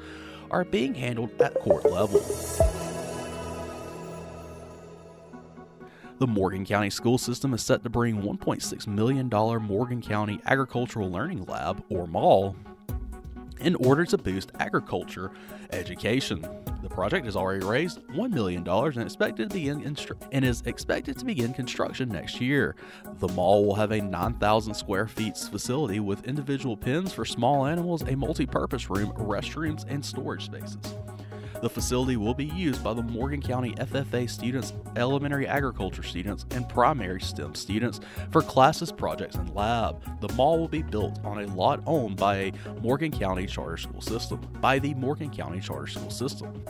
are 0.51 0.63
being 0.63 0.93
handled 0.93 1.31
at 1.41 1.55
court 1.55 1.86
level. 1.86 2.24
The 6.23 6.27
Morgan 6.27 6.63
County 6.63 6.89
school 6.89 7.17
system 7.17 7.53
is 7.53 7.61
set 7.61 7.83
to 7.83 7.89
bring 7.89 8.21
$1.6 8.21 8.87
million 8.87 9.27
Morgan 9.27 10.01
County 10.01 10.39
Agricultural 10.45 11.11
Learning 11.11 11.43
Lab, 11.43 11.83
or 11.89 12.07
MALL, 12.07 12.55
in 13.59 13.75
order 13.75 14.05
to 14.05 14.17
boost 14.17 14.53
agriculture 14.57 15.31
education. 15.73 16.39
The 16.81 16.87
project 16.87 17.25
has 17.25 17.35
already 17.35 17.65
raised 17.65 18.07
$1 18.07 18.31
million 18.31 18.65
and, 18.65 19.01
expected 19.01 19.49
to 19.49 19.53
begin 19.53 19.83
instru- 19.83 20.15
and 20.31 20.45
is 20.45 20.61
expected 20.65 21.19
to 21.19 21.25
begin 21.25 21.53
construction 21.53 22.07
next 22.07 22.39
year. 22.39 22.77
The 23.19 23.27
mall 23.27 23.65
will 23.65 23.75
have 23.75 23.91
a 23.91 23.99
9,000 23.99 24.73
square 24.73 25.09
feet 25.09 25.35
facility 25.35 25.99
with 25.99 26.25
individual 26.25 26.77
pens 26.77 27.11
for 27.11 27.25
small 27.25 27.65
animals, 27.65 28.01
a 28.03 28.15
multi 28.15 28.45
purpose 28.45 28.89
room, 28.89 29.11
restrooms, 29.17 29.83
and 29.89 30.05
storage 30.05 30.45
spaces. 30.45 30.77
The 31.63 31.70
facility 31.70 32.17
will 32.17 32.34
be 32.34 32.48
used 32.48 32.84
by 32.84 32.93
the 32.93 33.01
Morgan 33.01 33.41
County 33.41 33.72
FFA 33.75 34.29
students, 34.29 34.74
elementary 34.98 35.48
agriculture 35.48 36.03
students, 36.03 36.46
and 36.51 36.67
primary 36.67 37.22
STEM 37.22 37.55
students 37.55 38.01
for 38.32 38.41
classes, 38.41 38.91
projects, 38.91 39.38
and 39.38 39.50
lab. 39.55 40.03
The 40.20 40.27
mall 40.34 40.60
will 40.60 40.67
be 40.67 40.82
built 40.82 41.24
on 41.24 41.41
a 41.41 41.48
lot 41.55 41.82
owned 41.86 42.17
by 42.17 42.36
a 42.36 42.53
Morgan 42.82 43.12
County 43.12 43.46
charter 43.46 43.77
school 43.77 44.01
system, 44.01 44.41
by 44.60 44.77
the 44.77 44.93
Morgan 44.96 45.29
County 45.29 45.62
charter 45.62 45.88
school 45.88 46.12
system. 46.12 46.65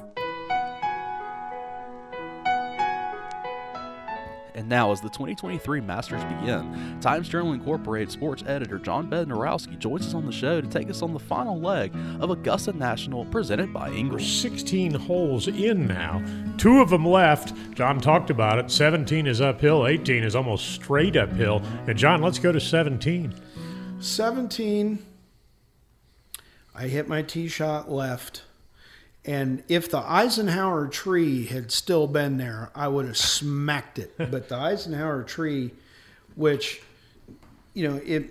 And 4.55 4.69
now, 4.69 4.91
as 4.91 5.01
the 5.01 5.10
2023 5.10 5.81
Masters 5.81 6.24
begin, 6.25 7.00
Times 7.01 7.27
Journal 7.27 7.53
Incorporated 7.53 8.12
sports 8.12 8.43
editor 8.45 8.77
John 8.77 9.10
Bednarowski 9.10 9.79
joins 9.79 10.07
us 10.07 10.13
on 10.13 10.25
the 10.25 10.31
show 10.31 10.62
to 10.62 10.67
take 10.67 10.89
us 10.89 11.01
on 11.01 11.13
the 11.13 11.19
final 11.19 11.60
leg 11.60 11.91
of 12.19 12.29
Augusta 12.29 12.74
National 12.74 13.25
presented 13.25 13.74
by 13.74 13.89
Ingles. 13.89 14.25
16 14.25 14.93
holes 14.93 15.48
in 15.48 15.88
now. 15.88 16.24
Two 16.57 16.81
of 16.81 16.89
them 16.89 17.05
left. 17.05 17.53
John 17.74 18.00
talked 18.00 18.29
about 18.29 18.60
it. 18.60 18.69
17 18.69 19.25
is 19.25 19.41
uphill, 19.41 19.88
18 19.88 20.24
is 20.24 20.36
almost 20.36 20.72
straight 20.72 21.15
uphill. 21.15 21.62
And 21.88 21.98
John, 21.98 22.22
let's 22.22 22.39
go 22.39 22.51
to 22.51 22.60
17. 22.60 23.33
17, 24.00 25.05
I 26.75 26.88
hit 26.88 27.07
my 27.07 27.22
tee 27.22 27.48
shot 27.48 27.89
left. 27.89 28.43
And 29.25 29.63
if 29.70 29.89
the 29.89 30.00
Eisenhower 30.00 30.88
tree 30.88 31.46
had 31.46 31.72
still 31.72 32.08
been 32.08 32.38
there, 32.38 32.72
I 32.75 32.89
would 32.89 33.06
have 33.06 33.18
smacked 33.18 34.00
it. 34.00 34.13
But 34.32 34.50
the 34.50 34.56
Eisenhower 34.56 35.24
tree, 35.24 35.72
which, 36.36 36.82
you 37.74 37.88
know, 37.88 38.01
it 38.06 38.30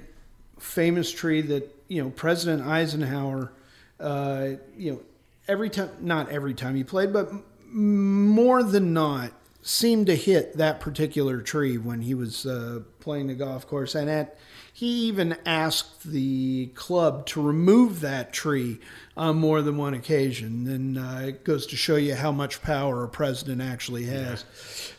famous 0.59 1.11
tree 1.11 1.41
that 1.43 1.69
you 1.89 2.03
know 2.03 2.11
President 2.11 2.67
Eisenhower, 2.67 3.53
uh, 3.99 4.51
you 4.77 4.93
know, 4.93 5.01
every 5.49 5.71
time 5.71 5.91
not 6.01 6.29
every 6.31 6.55
time 6.55 6.75
he 6.75 6.85
played, 6.85 7.13
but 7.13 7.33
more 7.69 8.63
than 8.63 8.93
not, 8.93 9.33
seemed 9.63 10.07
to 10.07 10.17
hit 10.17 10.57
that 10.57 10.81
particular 10.81 11.41
tree 11.41 11.79
when 11.79 12.03
he 12.03 12.15
was 12.15 12.45
uh, 12.45 12.81
playing 13.01 13.29
the 13.29 13.35
golf 13.35 13.67
course, 13.67 13.95
and 13.95 14.11
at 14.11 14.37
he 14.73 14.87
even 14.87 15.37
asked 15.47 16.03
the 16.05 16.67
club 16.75 17.27
to 17.27 17.43
remove 17.43 18.01
that 18.01 18.33
tree 18.33 18.81
on 19.17 19.37
more 19.37 19.63
than 19.63 19.77
one 19.77 19.95
occasion. 19.95 20.67
And 20.67 20.99
uh, 20.99 21.29
it 21.29 21.45
goes 21.45 21.67
to 21.69 21.77
show 21.77 21.97
you 21.97 22.15
how 22.15 22.33
much 22.33 22.63
power 22.63 23.05
a 23.05 23.09
president 23.09 23.61
actually 23.61 24.05
has. 24.07 24.45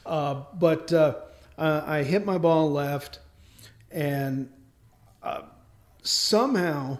Yeah. 0.06 0.12
Uh, 0.12 0.44
but 0.54 0.94
uh, 0.94 1.16
I 1.58 2.04
hit 2.04 2.26
my 2.26 2.38
ball 2.38 2.72
left, 2.72 3.20
and 3.92 4.50
uh, 5.24 5.42
somehow 6.04 7.00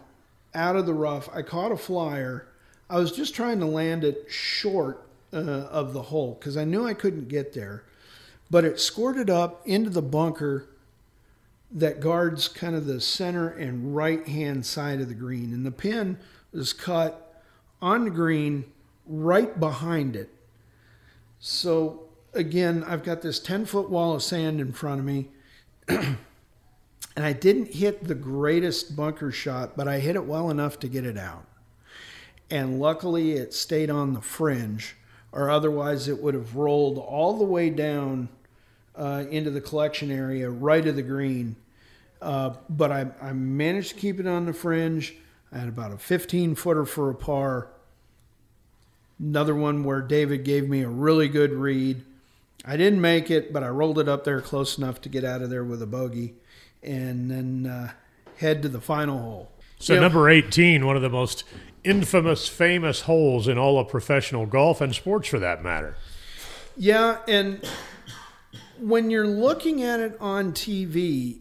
out 0.54 0.76
of 0.76 0.86
the 0.86 0.94
rough, 0.94 1.30
I 1.34 1.44
caught 1.44 1.72
a 1.72 1.78
flyer. 1.78 2.48
I 2.90 3.00
was 3.00 3.12
just 3.12 3.36
trying 3.36 3.60
to 3.60 3.66
land 3.66 4.04
it 4.04 4.26
short 4.30 5.08
uh, 5.34 5.68
of 5.72 5.94
the 5.94 6.04
hole 6.04 6.38
because 6.40 6.58
I 6.58 6.64
knew 6.64 6.86
I 6.86 6.94
couldn't 6.94 7.28
get 7.28 7.54
there. 7.54 7.84
But 8.50 8.66
it 8.66 8.80
squirted 8.80 9.30
up 9.30 9.62
into 9.66 9.90
the 9.90 10.02
bunker 10.02 10.68
that 11.72 12.00
guards 12.00 12.48
kind 12.48 12.76
of 12.76 12.86
the 12.86 13.02
center 13.02 13.50
and 13.50 13.96
right 13.96 14.28
hand 14.28 14.66
side 14.66 15.02
of 15.02 15.08
the 15.08 15.16
green. 15.16 15.54
And 15.54 15.66
the 15.66 15.72
pin 15.72 16.18
was 16.52 16.72
cut 16.72 17.42
on 17.82 18.06
the 18.06 18.12
green 18.12 18.66
right 19.08 19.60
behind 19.60 20.16
it. 20.16 20.30
So 21.40 22.04
again, 22.34 22.84
I've 22.84 23.04
got 23.04 23.22
this 23.22 23.40
10 23.40 23.66
foot 23.66 23.90
wall 23.90 24.16
of 24.16 24.24
sand 24.24 24.62
in 24.62 24.72
front 24.72 25.00
of 25.00 25.06
me. 25.06 25.30
and 25.88 26.18
I 27.18 27.34
didn't 27.34 27.74
hit 27.74 28.06
the 28.06 28.16
greatest 28.16 28.96
bunker 28.96 29.32
shot, 29.32 29.76
but 29.76 29.88
I 29.88 30.00
hit 30.00 30.16
it 30.16 30.26
well 30.26 30.50
enough 30.50 30.80
to 30.80 30.88
get 30.88 31.06
it 31.06 31.18
out. 31.18 31.46
And 32.50 32.80
luckily, 32.80 33.34
it 33.34 33.54
stayed 33.54 33.90
on 33.90 34.14
the 34.14 34.22
fringe, 34.22 34.96
or 35.34 35.50
otherwise, 35.50 36.08
it 36.08 36.22
would 36.22 36.36
have 36.36 36.56
rolled 36.56 36.98
all 36.98 37.38
the 37.38 37.44
way 37.44 37.70
down 37.70 38.30
uh, 38.96 39.26
into 39.30 39.50
the 39.50 39.60
collection 39.60 40.12
area 40.12 40.50
right 40.50 40.86
of 40.88 40.96
the 40.96 41.02
green 41.02 41.56
Uh, 42.22 42.54
but 42.70 42.90
I, 42.90 43.08
I 43.22 43.34
managed 43.34 43.90
to 43.90 43.96
keep 43.96 44.18
it 44.20 44.28
on 44.28 44.46
the 44.46 44.54
fringe. 44.54 45.14
I 45.52 45.58
had 45.58 45.68
about 45.68 45.92
a 45.92 45.98
15 45.98 46.56
footer 46.56 46.86
for 46.86 47.10
a 47.10 47.16
par. 47.16 47.68
Another 49.20 49.54
one 49.54 49.84
where 49.84 50.02
David 50.02 50.46
gave 50.46 50.70
me 50.70 50.84
a 50.84 50.88
really 50.88 51.28
good 51.28 51.52
read. 51.52 52.02
I 52.66 52.78
didn't 52.78 53.02
make 53.02 53.30
it, 53.30 53.52
but 53.52 53.62
I 53.62 53.68
rolled 53.68 54.00
it 54.00 54.08
up 54.08 54.24
there 54.24 54.40
close 54.40 54.78
enough 54.78 55.02
to 55.02 55.10
get 55.10 55.26
out 55.26 55.42
of 55.42 55.50
there 55.50 55.66
with 55.66 55.82
a 55.82 55.86
bogey 55.86 56.36
and 56.82 57.30
then 57.30 57.66
uh, 57.70 57.92
head 58.38 58.62
to 58.62 58.70
the 58.70 58.80
final 58.82 59.20
hole. 59.20 59.52
So, 59.84 60.00
number 60.00 60.30
18, 60.30 60.86
one 60.86 60.96
of 60.96 61.02
the 61.02 61.10
most 61.10 61.44
infamous, 61.84 62.48
famous 62.48 63.02
holes 63.02 63.50
in 63.50 63.58
all 63.58 63.78
of 63.78 63.90
professional 63.90 64.46
golf 64.46 64.80
and 64.80 64.96
sports 64.96 65.28
for 65.28 65.40
that 65.40 65.62
matter. 65.62 65.98
Yeah, 66.78 67.18
and 67.28 67.68
when 68.80 69.10
you're 69.10 69.28
looking 69.28 69.84
at 69.84 70.00
it 70.00 70.16
on 70.22 70.54
TV, 70.54 71.40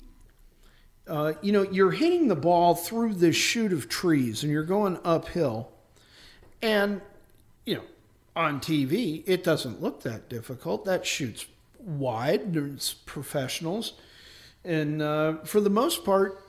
uh, 1.06 1.34
you 1.40 1.52
know, 1.52 1.62
you're 1.62 1.92
hitting 1.92 2.26
the 2.26 2.34
ball 2.34 2.75
through 2.75 3.14
this 3.14 3.37
chute 3.37 3.72
of 3.72 3.88
trees 3.88 4.42
and 4.42 4.52
you're 4.52 4.64
going 4.64 4.99
uphill. 5.04 5.70
And, 6.61 7.00
you 7.64 7.76
know, 7.76 7.84
on 8.34 8.58
TV, 8.58 9.22
it 9.25 9.44
doesn't 9.44 9.80
look 9.80 10.02
that 10.02 10.28
difficult. 10.28 10.84
That 10.84 11.06
shoots 11.06 11.46
wide, 11.78 12.54
there's 12.54 12.94
professionals. 13.06 13.92
And 14.64 15.00
uh, 15.00 15.38
for 15.44 15.61
the 15.61 15.70
most 15.70 16.04
part, 16.04 16.42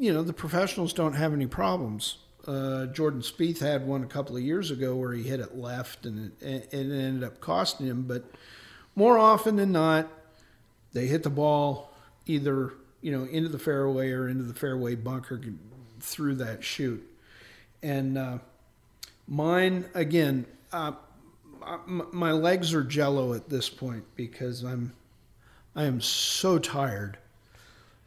you 0.00 0.14
know, 0.14 0.22
the 0.22 0.32
professionals 0.32 0.94
don't 0.94 1.12
have 1.12 1.34
any 1.34 1.46
problems. 1.46 2.16
Uh, 2.46 2.86
Jordan 2.86 3.20
Spieth 3.20 3.58
had 3.58 3.86
one 3.86 4.02
a 4.02 4.06
couple 4.06 4.34
of 4.34 4.42
years 4.42 4.70
ago 4.70 4.96
where 4.96 5.12
he 5.12 5.22
hit 5.22 5.40
it 5.40 5.58
left 5.58 6.06
and 6.06 6.32
it, 6.40 6.72
and 6.72 6.90
it 6.90 7.04
ended 7.04 7.22
up 7.22 7.38
costing 7.38 7.86
him. 7.86 8.04
But 8.04 8.24
more 8.96 9.18
often 9.18 9.56
than 9.56 9.72
not, 9.72 10.08
they 10.94 11.06
hit 11.06 11.22
the 11.22 11.30
ball 11.30 11.92
either 12.24 12.72
you 13.02 13.12
know 13.12 13.24
into 13.24 13.50
the 13.50 13.58
fairway 13.58 14.10
or 14.10 14.26
into 14.26 14.44
the 14.44 14.54
fairway 14.54 14.94
bunker 14.94 15.38
through 16.00 16.36
that 16.36 16.64
chute. 16.64 17.06
And 17.82 18.16
uh, 18.16 18.38
mine 19.28 19.84
again, 19.92 20.46
uh, 20.72 20.92
my 21.86 22.32
legs 22.32 22.72
are 22.72 22.82
jello 22.82 23.34
at 23.34 23.50
this 23.50 23.68
point 23.68 24.04
because 24.16 24.62
I'm 24.62 24.94
I 25.76 25.84
am 25.84 26.00
so 26.00 26.58
tired 26.58 27.18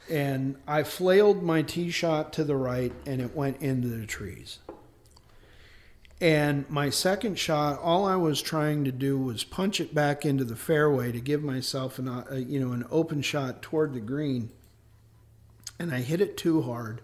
and 0.09 0.55
I 0.67 0.83
flailed 0.83 1.43
my 1.43 1.61
tee 1.61 1.89
shot 1.89 2.33
to 2.33 2.43
the 2.43 2.55
right 2.55 2.91
and 3.05 3.21
it 3.21 3.35
went 3.35 3.61
into 3.61 3.87
the 3.87 4.05
trees. 4.05 4.59
And 6.21 6.69
my 6.69 6.89
second 6.89 7.37
shot, 7.37 7.79
all 7.81 8.05
I 8.05 8.15
was 8.15 8.41
trying 8.41 8.85
to 8.85 8.93
do 8.93 9.17
was 9.17 9.43
punch 9.43 9.81
it 9.81 9.93
back 9.93 10.25
into 10.25 10.45
the 10.45 10.55
fairway 10.55 11.11
to 11.11 11.19
give 11.19 11.43
myself 11.43 11.99
an, 11.99 12.07
uh, 12.07 12.23
you 12.47 12.61
know, 12.61 12.71
an 12.71 12.85
open 12.89 13.21
shot 13.21 13.61
toward 13.61 13.93
the 13.93 13.99
green. 13.99 14.49
And 15.77 15.93
I 15.93 15.99
hit 15.99 16.21
it 16.21 16.37
too 16.37 16.61
hard, 16.61 17.01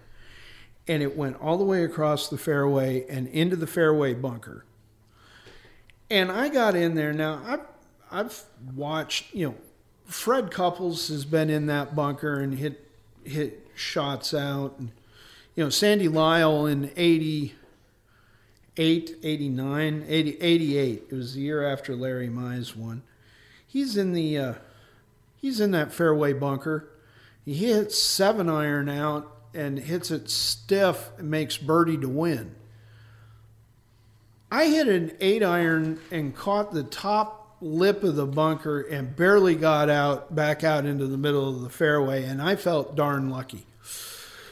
and 0.88 1.04
it 1.04 1.18
went 1.18 1.42
all 1.42 1.58
the 1.58 1.66
way 1.66 1.84
across 1.84 2.30
the 2.30 2.38
fairway 2.38 3.06
and 3.10 3.28
into 3.28 3.58
the 3.58 3.68
fairway 3.68 4.14
bunker. 4.14 4.64
And 6.10 6.32
I 6.32 6.48
got 6.48 6.76
in 6.76 6.96
there. 6.96 7.12
Now 7.12 7.42
I've 7.46 7.66
I've 8.12 8.44
watched, 8.74 9.34
you 9.34 9.48
know, 9.48 9.56
Fred 10.06 10.50
Couples 10.50 11.10
has 11.10 11.26
been 11.26 11.50
in 11.50 11.66
that 11.66 11.96
bunker 11.96 12.40
and 12.40 12.58
hit 12.58 12.89
hit 13.24 13.68
shots 13.76 14.34
out. 14.34 14.80
You 15.56 15.66
know, 15.66 15.70
Sandy 15.70 16.08
Lyle 16.08 16.66
in 16.66 16.92
88, 16.96 17.56
89, 19.24 20.06
80, 20.08 20.38
88. 20.40 21.04
It 21.10 21.16
was 21.16 21.34
the 21.34 21.42
year 21.42 21.66
after 21.66 21.96
Larry 21.96 22.30
Mize 22.30 22.76
won. 22.76 23.04
He's 23.66 23.98
in 23.98 24.14
the 24.14 24.38
uh, 24.38 24.54
he's 25.36 25.60
in 25.60 25.72
that 25.72 25.92
fairway 25.92 26.34
bunker. 26.34 26.90
He 27.46 27.54
hits 27.56 27.98
seven 27.98 28.50
iron 28.50 28.90
out 28.90 29.32
and 29.54 29.80
hits 29.80 30.12
it 30.12 30.30
stiff 30.30 31.10
and 31.18 31.30
makes 31.30 31.58
birdie 31.58 31.98
to 31.98 32.10
win. 32.10 32.56
I 34.52 34.66
hit 34.66 34.88
an 34.88 35.12
eight 35.20 35.44
iron 35.44 36.00
and 36.12 36.36
caught 36.36 36.74
the 36.74 36.84
top 36.84 37.39
lip 37.62 38.04
of 38.04 38.16
the 38.16 38.26
bunker 38.26 38.82
and 38.82 39.16
barely 39.16 39.56
got 39.56 39.90
out 39.90 40.34
back 40.34 40.64
out 40.64 40.86
into 40.86 41.08
the 41.08 41.18
middle 41.18 41.50
of 41.50 41.62
the 41.62 41.70
fairway, 41.70 42.24
and 42.24 42.42
I 42.42 42.56
felt 42.56 42.96
darn 42.96 43.30
lucky. 43.30 43.66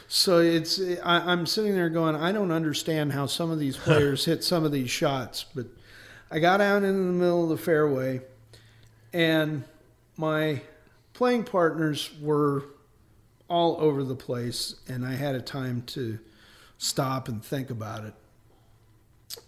So 0.08 0.38
it's 0.38 0.80
I, 0.80 1.32
I'm 1.32 1.46
sitting 1.46 1.74
there 1.74 1.90
going, 1.90 2.16
I 2.16 2.32
don't 2.32 2.50
understand 2.50 3.12
how 3.12 3.26
some 3.26 3.50
of 3.50 3.58
these 3.58 3.76
players 3.84 4.24
hit 4.24 4.44
some 4.44 4.64
of 4.64 4.72
these 4.72 4.90
shots, 4.90 5.44
but 5.54 5.66
I 6.30 6.38
got 6.38 6.60
out 6.60 6.82
into 6.82 7.00
the 7.00 7.12
middle 7.12 7.44
of 7.44 7.50
the 7.50 7.62
fairway, 7.62 8.20
and 9.12 9.64
my 10.16 10.62
playing 11.14 11.44
partners 11.44 12.10
were 12.20 12.64
all 13.48 13.76
over 13.80 14.04
the 14.04 14.14
place, 14.14 14.76
and 14.88 15.06
I 15.06 15.14
had 15.14 15.34
a 15.34 15.40
time 15.40 15.82
to 15.86 16.18
stop 16.76 17.28
and 17.28 17.42
think 17.42 17.70
about 17.70 18.04
it. 18.04 18.14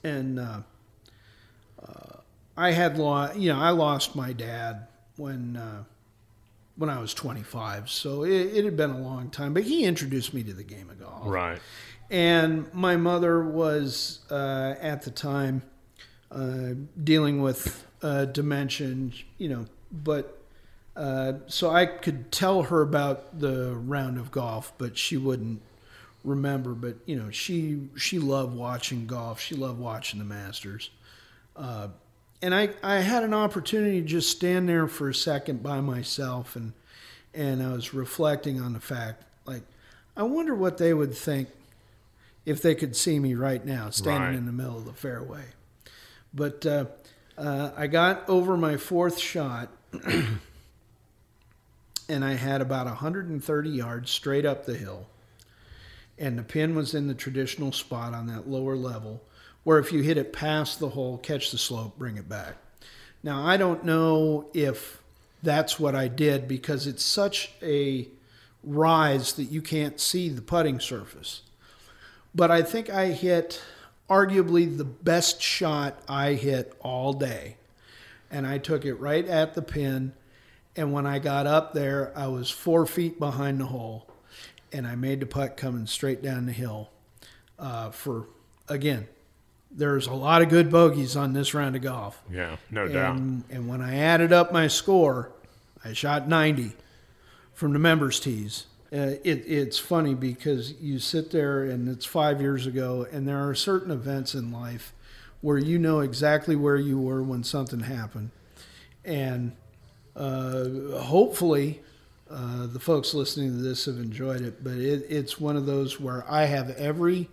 And 0.02 0.38
uh, 0.38 0.60
uh, 1.86 2.19
I 2.60 2.72
had 2.72 2.98
lost, 2.98 3.36
you 3.36 3.50
know, 3.52 3.58
I 3.58 3.70
lost 3.70 4.14
my 4.14 4.32
dad 4.34 4.86
when 5.16 5.56
uh, 5.56 5.84
when 6.76 6.90
I 6.90 6.98
was 7.00 7.14
25, 7.14 7.88
so 7.90 8.22
it, 8.24 8.30
it 8.32 8.64
had 8.64 8.76
been 8.76 8.90
a 8.90 8.98
long 8.98 9.30
time. 9.30 9.54
But 9.54 9.62
he 9.64 9.84
introduced 9.84 10.34
me 10.34 10.42
to 10.44 10.52
the 10.52 10.62
game 10.62 10.90
of 10.90 11.00
golf, 11.00 11.22
Right. 11.24 11.58
and 12.10 12.72
my 12.74 12.96
mother 12.96 13.42
was 13.42 14.20
uh, 14.30 14.74
at 14.80 15.02
the 15.02 15.10
time 15.10 15.62
uh, 16.30 16.70
dealing 17.02 17.40
with 17.42 17.86
uh, 18.02 18.26
dementia, 18.26 18.94
you 19.38 19.48
know, 19.48 19.66
but 19.90 20.36
uh, 20.96 21.34
so 21.46 21.70
I 21.70 21.86
could 21.86 22.30
tell 22.30 22.62
her 22.64 22.82
about 22.82 23.40
the 23.40 23.74
round 23.74 24.18
of 24.18 24.30
golf, 24.30 24.72
but 24.76 24.98
she 24.98 25.16
wouldn't 25.16 25.62
remember. 26.24 26.72
But 26.74 26.96
you 27.06 27.16
know, 27.16 27.30
she 27.30 27.88
she 27.96 28.18
loved 28.18 28.54
watching 28.54 29.06
golf. 29.06 29.40
She 29.40 29.54
loved 29.54 29.78
watching 29.78 30.18
the 30.18 30.26
Masters. 30.26 30.90
And 32.42 32.54
I, 32.54 32.70
I 32.82 32.96
had 32.96 33.22
an 33.22 33.34
opportunity 33.34 34.00
to 34.00 34.06
just 34.06 34.30
stand 34.30 34.68
there 34.68 34.86
for 34.88 35.08
a 35.10 35.14
second 35.14 35.62
by 35.62 35.80
myself 35.80 36.56
and 36.56 36.72
and 37.32 37.62
I 37.62 37.72
was 37.72 37.94
reflecting 37.94 38.60
on 38.60 38.72
the 38.72 38.80
fact 38.80 39.22
like 39.46 39.62
I 40.16 40.22
wonder 40.24 40.54
what 40.54 40.78
they 40.78 40.92
would 40.92 41.14
think 41.14 41.48
if 42.44 42.60
they 42.62 42.74
could 42.74 42.96
see 42.96 43.18
me 43.20 43.34
right 43.34 43.64
now 43.64 43.90
standing 43.90 44.22
Right. 44.22 44.34
in 44.34 44.46
the 44.46 44.52
middle 44.52 44.78
of 44.78 44.84
the 44.84 44.92
fairway. 44.92 45.44
But 46.34 46.64
uh, 46.66 46.86
uh, 47.38 47.70
I 47.76 47.86
got 47.86 48.28
over 48.28 48.56
my 48.56 48.76
fourth 48.78 49.18
shot 49.18 49.68
and 52.08 52.24
I 52.24 52.34
had 52.34 52.60
about 52.60 52.86
130 52.86 53.70
yards 53.70 54.10
straight 54.10 54.44
up 54.44 54.64
the 54.66 54.74
hill. 54.74 55.06
And 56.18 56.38
the 56.38 56.42
pin 56.42 56.74
was 56.74 56.94
in 56.94 57.06
the 57.06 57.14
traditional 57.14 57.72
spot 57.72 58.12
on 58.14 58.26
that 58.26 58.48
lower 58.48 58.76
level 58.76 59.22
where 59.64 59.78
if 59.78 59.92
you 59.92 60.00
hit 60.00 60.16
it 60.16 60.32
past 60.32 60.78
the 60.78 60.90
hole, 60.90 61.18
catch 61.18 61.50
the 61.50 61.58
slope, 61.58 61.98
bring 61.98 62.16
it 62.16 62.28
back. 62.28 62.56
Now, 63.22 63.44
I 63.44 63.56
don't 63.56 63.84
know 63.84 64.46
if 64.54 65.00
that's 65.42 65.78
what 65.78 65.94
I 65.94 66.08
did 66.08 66.48
because 66.48 66.86
it's 66.86 67.04
such 67.04 67.52
a 67.62 68.08
rise 68.62 69.34
that 69.34 69.44
you 69.44 69.62
can't 69.62 70.00
see 70.00 70.28
the 70.28 70.42
putting 70.42 70.80
surface. 70.80 71.42
But 72.34 72.50
I 72.50 72.62
think 72.62 72.90
I 72.90 73.06
hit 73.06 73.60
arguably 74.08 74.76
the 74.76 74.84
best 74.84 75.40
shot 75.40 76.00
I 76.08 76.34
hit 76.34 76.74
all 76.80 77.12
day. 77.12 77.56
And 78.30 78.46
I 78.46 78.58
took 78.58 78.84
it 78.84 78.94
right 78.94 79.26
at 79.26 79.54
the 79.54 79.62
pin. 79.62 80.12
And 80.76 80.92
when 80.92 81.06
I 81.06 81.18
got 81.18 81.46
up 81.46 81.74
there, 81.74 82.12
I 82.16 82.28
was 82.28 82.50
four 82.50 82.86
feet 82.86 83.18
behind 83.18 83.60
the 83.60 83.66
hole. 83.66 84.06
And 84.72 84.86
I 84.86 84.94
made 84.94 85.20
the 85.20 85.26
putt 85.26 85.56
coming 85.56 85.86
straight 85.86 86.22
down 86.22 86.46
the 86.46 86.52
hill 86.52 86.90
uh, 87.58 87.90
for, 87.90 88.26
again, 88.68 89.08
there's 89.70 90.06
a 90.06 90.12
lot 90.12 90.42
of 90.42 90.48
good 90.48 90.70
bogeys 90.70 91.16
on 91.16 91.32
this 91.32 91.54
round 91.54 91.76
of 91.76 91.82
golf. 91.82 92.20
Yeah, 92.30 92.56
no 92.70 92.88
doubt. 92.88 93.16
And, 93.16 93.44
and 93.50 93.68
when 93.68 93.80
I 93.80 93.96
added 93.96 94.32
up 94.32 94.52
my 94.52 94.66
score, 94.66 95.30
I 95.84 95.92
shot 95.92 96.28
90 96.28 96.72
from 97.54 97.72
the 97.72 97.78
members' 97.78 98.20
tees. 98.20 98.66
Uh, 98.92 99.14
it, 99.22 99.44
it's 99.46 99.78
funny 99.78 100.14
because 100.14 100.72
you 100.80 100.98
sit 100.98 101.30
there 101.30 101.62
and 101.62 101.88
it's 101.88 102.04
five 102.04 102.40
years 102.40 102.66
ago, 102.66 103.06
and 103.12 103.28
there 103.28 103.48
are 103.48 103.54
certain 103.54 103.92
events 103.92 104.34
in 104.34 104.50
life 104.50 104.92
where 105.40 105.58
you 105.58 105.78
know 105.78 106.00
exactly 106.00 106.56
where 106.56 106.76
you 106.76 106.98
were 106.98 107.22
when 107.22 107.44
something 107.44 107.80
happened. 107.80 108.30
And 109.04 109.52
uh, 110.16 110.98
hopefully, 110.98 111.82
uh, 112.28 112.66
the 112.66 112.80
folks 112.80 113.14
listening 113.14 113.50
to 113.56 113.62
this 113.62 113.86
have 113.86 113.96
enjoyed 113.96 114.40
it, 114.40 114.62
but 114.62 114.74
it, 114.74 115.06
it's 115.08 115.40
one 115.40 115.56
of 115.56 115.66
those 115.66 116.00
where 116.00 116.24
I 116.28 116.44
have 116.44 116.70
every 116.70 117.28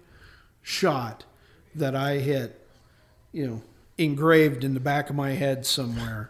shot 0.61 1.23
that 1.77 1.95
I 1.95 2.17
hit, 2.17 2.67
you 3.31 3.47
know, 3.47 3.61
engraved 3.97 4.63
in 4.63 4.73
the 4.73 4.79
back 4.79 5.09
of 5.09 5.15
my 5.15 5.31
head 5.31 5.65
somewhere. 5.65 6.29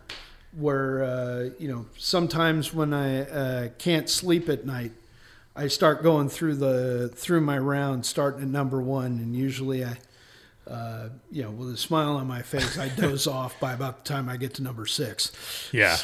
Where 0.57 1.03
uh, 1.03 1.49
you 1.59 1.67
know, 1.67 1.85
sometimes 1.97 2.73
when 2.73 2.93
I 2.93 3.21
uh, 3.21 3.69
can't 3.77 4.09
sleep 4.09 4.49
at 4.49 4.65
night, 4.65 4.91
I 5.55 5.67
start 5.67 6.01
going 6.03 6.29
through 6.29 6.55
the 6.55 7.09
through 7.09 7.41
my 7.41 7.57
round, 7.57 8.05
starting 8.05 8.41
at 8.41 8.47
number 8.47 8.81
one, 8.81 9.19
and 9.19 9.35
usually 9.35 9.83
I 9.83 9.97
uh, 10.69 11.09
you 11.31 11.43
know, 11.43 11.51
with 11.51 11.73
a 11.73 11.77
smile 11.77 12.17
on 12.17 12.27
my 12.27 12.41
face, 12.41 12.77
I 12.77 12.89
doze 12.89 13.27
off 13.27 13.59
by 13.59 13.73
about 13.73 14.03
the 14.03 14.13
time 14.13 14.29
I 14.29 14.37
get 14.37 14.53
to 14.55 14.63
number 14.63 14.85
six. 14.85 15.31
Yeah. 15.71 15.97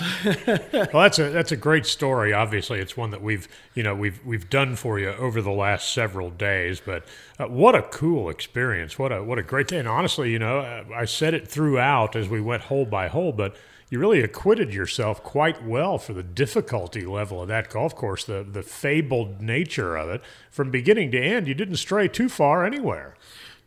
well, 0.73 1.04
that's 1.04 1.19
a 1.19 1.30
that's 1.30 1.52
a 1.52 1.58
great 1.58 1.86
story. 1.86 2.34
Obviously, 2.34 2.80
it's 2.80 2.95
one 2.95 3.12
that 3.12 3.21
we've 3.21 3.47
you 3.73 3.84
know 3.84 3.95
we've 3.95 4.23
we've 4.26 4.49
done 4.49 4.76
for 4.76 4.99
you 4.99 5.10
over 5.10 5.41
the 5.41 5.52
last 5.52 5.93
several 5.93 6.30
days. 6.30 6.80
But 6.80 7.06
uh, 7.39 7.45
what 7.45 7.76
a 7.76 7.84
cool 7.84 8.30
experience! 8.30 8.97
What 8.97 9.12
a 9.12 9.23
what 9.23 9.38
a 9.38 9.43
great 9.43 9.67
day! 9.67 9.80
And 9.80 9.88
honestly, 9.88 10.32
you 10.32 10.39
know, 10.39 10.60
uh, 10.60 10.84
I 10.95 11.06
said 11.06 11.34
it 11.34 11.47
throughout 11.47 12.15
as 12.15 12.30
we 12.30 12.41
went 12.41 12.63
hole 12.63 12.86
by 12.86 13.08
hole, 13.08 13.32
but 13.32 13.56
you 13.89 13.99
really 13.99 14.21
acquitted 14.21 14.73
yourself 14.73 15.21
quite 15.21 15.63
well 15.63 15.97
for 15.99 16.13
the 16.13 16.23
difficulty 16.23 17.06
level 17.06 17.41
of 17.41 17.47
that 17.49 17.69
golf 17.69 17.95
course, 17.95 18.23
the 18.23 18.43
the 18.49 18.63
fabled 18.63 19.41
nature 19.41 19.95
of 19.95 20.10
it. 20.10 20.21
From 20.49 20.71
beginning 20.71 21.12
to 21.12 21.19
end, 21.19 21.47
you 21.47 21.54
didn't 21.54 21.76
stray 21.78 22.08
too 22.08 22.30
far 22.30 22.65
anywhere. 22.65 23.15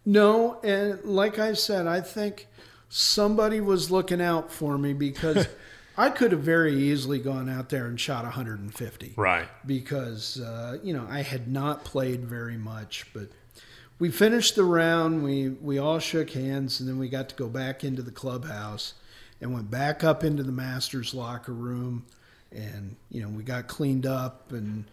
No, 0.06 0.60
and 0.62 1.02
like 1.04 1.40
I 1.40 1.54
said, 1.54 1.88
I 1.88 2.00
think 2.00 2.46
somebody 2.88 3.60
was 3.60 3.90
looking 3.90 4.22
out 4.22 4.52
for 4.52 4.78
me 4.78 4.92
because 4.92 5.48
I 5.98 6.10
could 6.10 6.30
have 6.30 6.42
very 6.42 6.74
easily 6.74 7.18
gone 7.18 7.48
out 7.48 7.70
there 7.70 7.86
and 7.86 8.00
shot 8.00 8.22
150. 8.22 9.14
Right. 9.16 9.48
Because, 9.66 10.40
uh, 10.40 10.78
you 10.82 10.92
know, 10.92 11.06
I 11.10 11.22
had 11.22 11.48
not 11.48 11.84
played 11.84 12.24
very 12.24 12.56
much, 12.56 13.06
but 13.12 13.30
we 13.98 14.10
finished 14.10 14.54
the 14.54 14.64
round. 14.64 15.24
We, 15.24 15.48
we 15.48 15.78
all 15.78 15.98
shook 15.98 16.30
hands, 16.30 16.78
and 16.78 16.88
then 16.88 16.98
we 16.98 17.08
got 17.08 17.28
to 17.30 17.34
go 17.34 17.48
back 17.48 17.82
into 17.82 18.02
the 18.02 18.12
clubhouse 18.12 18.94
and 19.40 19.52
went 19.52 19.70
back 19.70 20.04
up 20.04 20.22
into 20.22 20.44
the 20.44 20.52
master's 20.52 21.14
locker 21.14 21.52
room. 21.52 22.04
And, 22.52 22.94
you 23.10 23.22
know, 23.22 23.28
we 23.28 23.42
got 23.42 23.66
cleaned 23.66 24.06
up 24.06 24.52
and, 24.52 24.84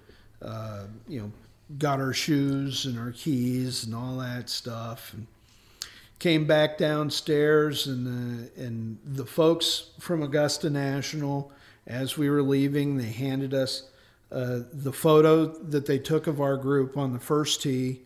uh, 0.41 0.85
you 1.07 1.21
know, 1.21 1.31
got 1.77 1.99
our 1.99 2.13
shoes 2.13 2.85
and 2.85 2.99
our 2.99 3.11
keys 3.11 3.83
and 3.83 3.95
all 3.95 4.17
that 4.17 4.49
stuff 4.49 5.13
and 5.13 5.27
came 6.19 6.45
back 6.45 6.77
downstairs 6.77 7.87
and 7.87 8.05
the, 8.05 8.61
and 8.63 8.97
the 9.05 9.25
folks 9.25 9.89
from 9.99 10.21
Augusta 10.21 10.69
National 10.69 11.51
as 11.85 12.17
we 12.17 12.29
were 12.29 12.41
leaving 12.41 12.97
they 12.97 13.11
handed 13.11 13.53
us 13.53 13.89
uh, 14.33 14.61
the 14.73 14.91
photo 14.91 15.45
that 15.45 15.85
they 15.85 15.99
took 15.99 16.25
of 16.25 16.41
our 16.41 16.57
group 16.57 16.97
on 16.97 17.13
the 17.13 17.19
first 17.19 17.61
tee. 17.61 18.01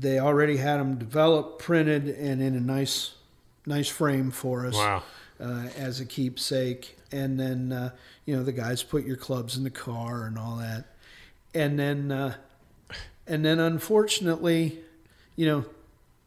They 0.00 0.18
already 0.18 0.56
had 0.56 0.78
them 0.78 0.96
developed 0.96 1.58
printed 1.60 2.08
and 2.08 2.40
in 2.40 2.56
a 2.56 2.60
nice 2.60 3.12
nice 3.66 3.88
frame 3.88 4.30
for 4.30 4.64
us 4.64 4.74
wow. 4.74 5.02
uh, 5.38 5.66
as 5.76 6.00
a 6.00 6.06
keepsake. 6.06 6.96
And 7.12 7.38
then 7.38 7.70
uh, 7.70 7.90
you 8.24 8.34
know 8.34 8.42
the 8.42 8.52
guys 8.52 8.82
put 8.82 9.04
your 9.04 9.16
clubs 9.16 9.58
in 9.58 9.64
the 9.64 9.70
car 9.70 10.24
and 10.24 10.38
all 10.38 10.56
that. 10.56 10.84
And 11.54 11.78
then 11.78 12.10
uh, 12.10 12.34
and 13.26 13.44
then 13.44 13.58
unfortunately, 13.58 14.78
you 15.34 15.46
know, 15.46 15.64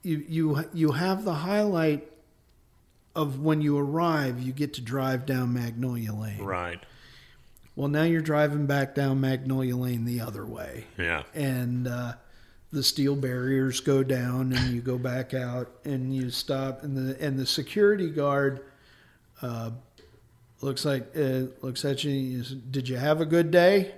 you 0.03 0.23
you 0.27 0.69
you 0.73 0.91
have 0.91 1.25
the 1.25 1.33
highlight 1.33 2.09
of 3.15 3.39
when 3.41 3.61
you 3.61 3.77
arrive, 3.77 4.39
you 4.39 4.53
get 4.53 4.73
to 4.75 4.81
drive 4.81 5.25
down 5.25 5.53
Magnolia 5.53 6.13
Lane. 6.13 6.41
Right. 6.41 6.79
Well, 7.75 7.87
now 7.87 8.03
you're 8.03 8.21
driving 8.21 8.65
back 8.65 8.93
down 8.95 9.21
Magnolia 9.21 9.75
Lane 9.75 10.05
the 10.05 10.21
other 10.21 10.45
way. 10.45 10.85
Yeah. 10.97 11.23
And 11.33 11.87
uh, 11.87 12.13
the 12.71 12.83
steel 12.83 13.15
barriers 13.15 13.79
go 13.79 14.03
down, 14.03 14.53
and 14.53 14.73
you 14.73 14.81
go 14.81 14.97
back 14.97 15.33
out, 15.33 15.71
and 15.85 16.13
you 16.13 16.29
stop, 16.29 16.83
and 16.83 16.95
the 16.95 17.21
and 17.23 17.39
the 17.39 17.45
security 17.45 18.09
guard 18.09 18.65
uh, 19.41 19.71
looks 20.61 20.85
like 20.85 21.15
uh, 21.15 21.43
looks 21.61 21.85
at 21.85 22.03
you. 22.03 22.43
Did 22.43 22.89
you 22.89 22.97
have 22.97 23.21
a 23.21 23.25
good 23.25 23.51
day? 23.51 23.93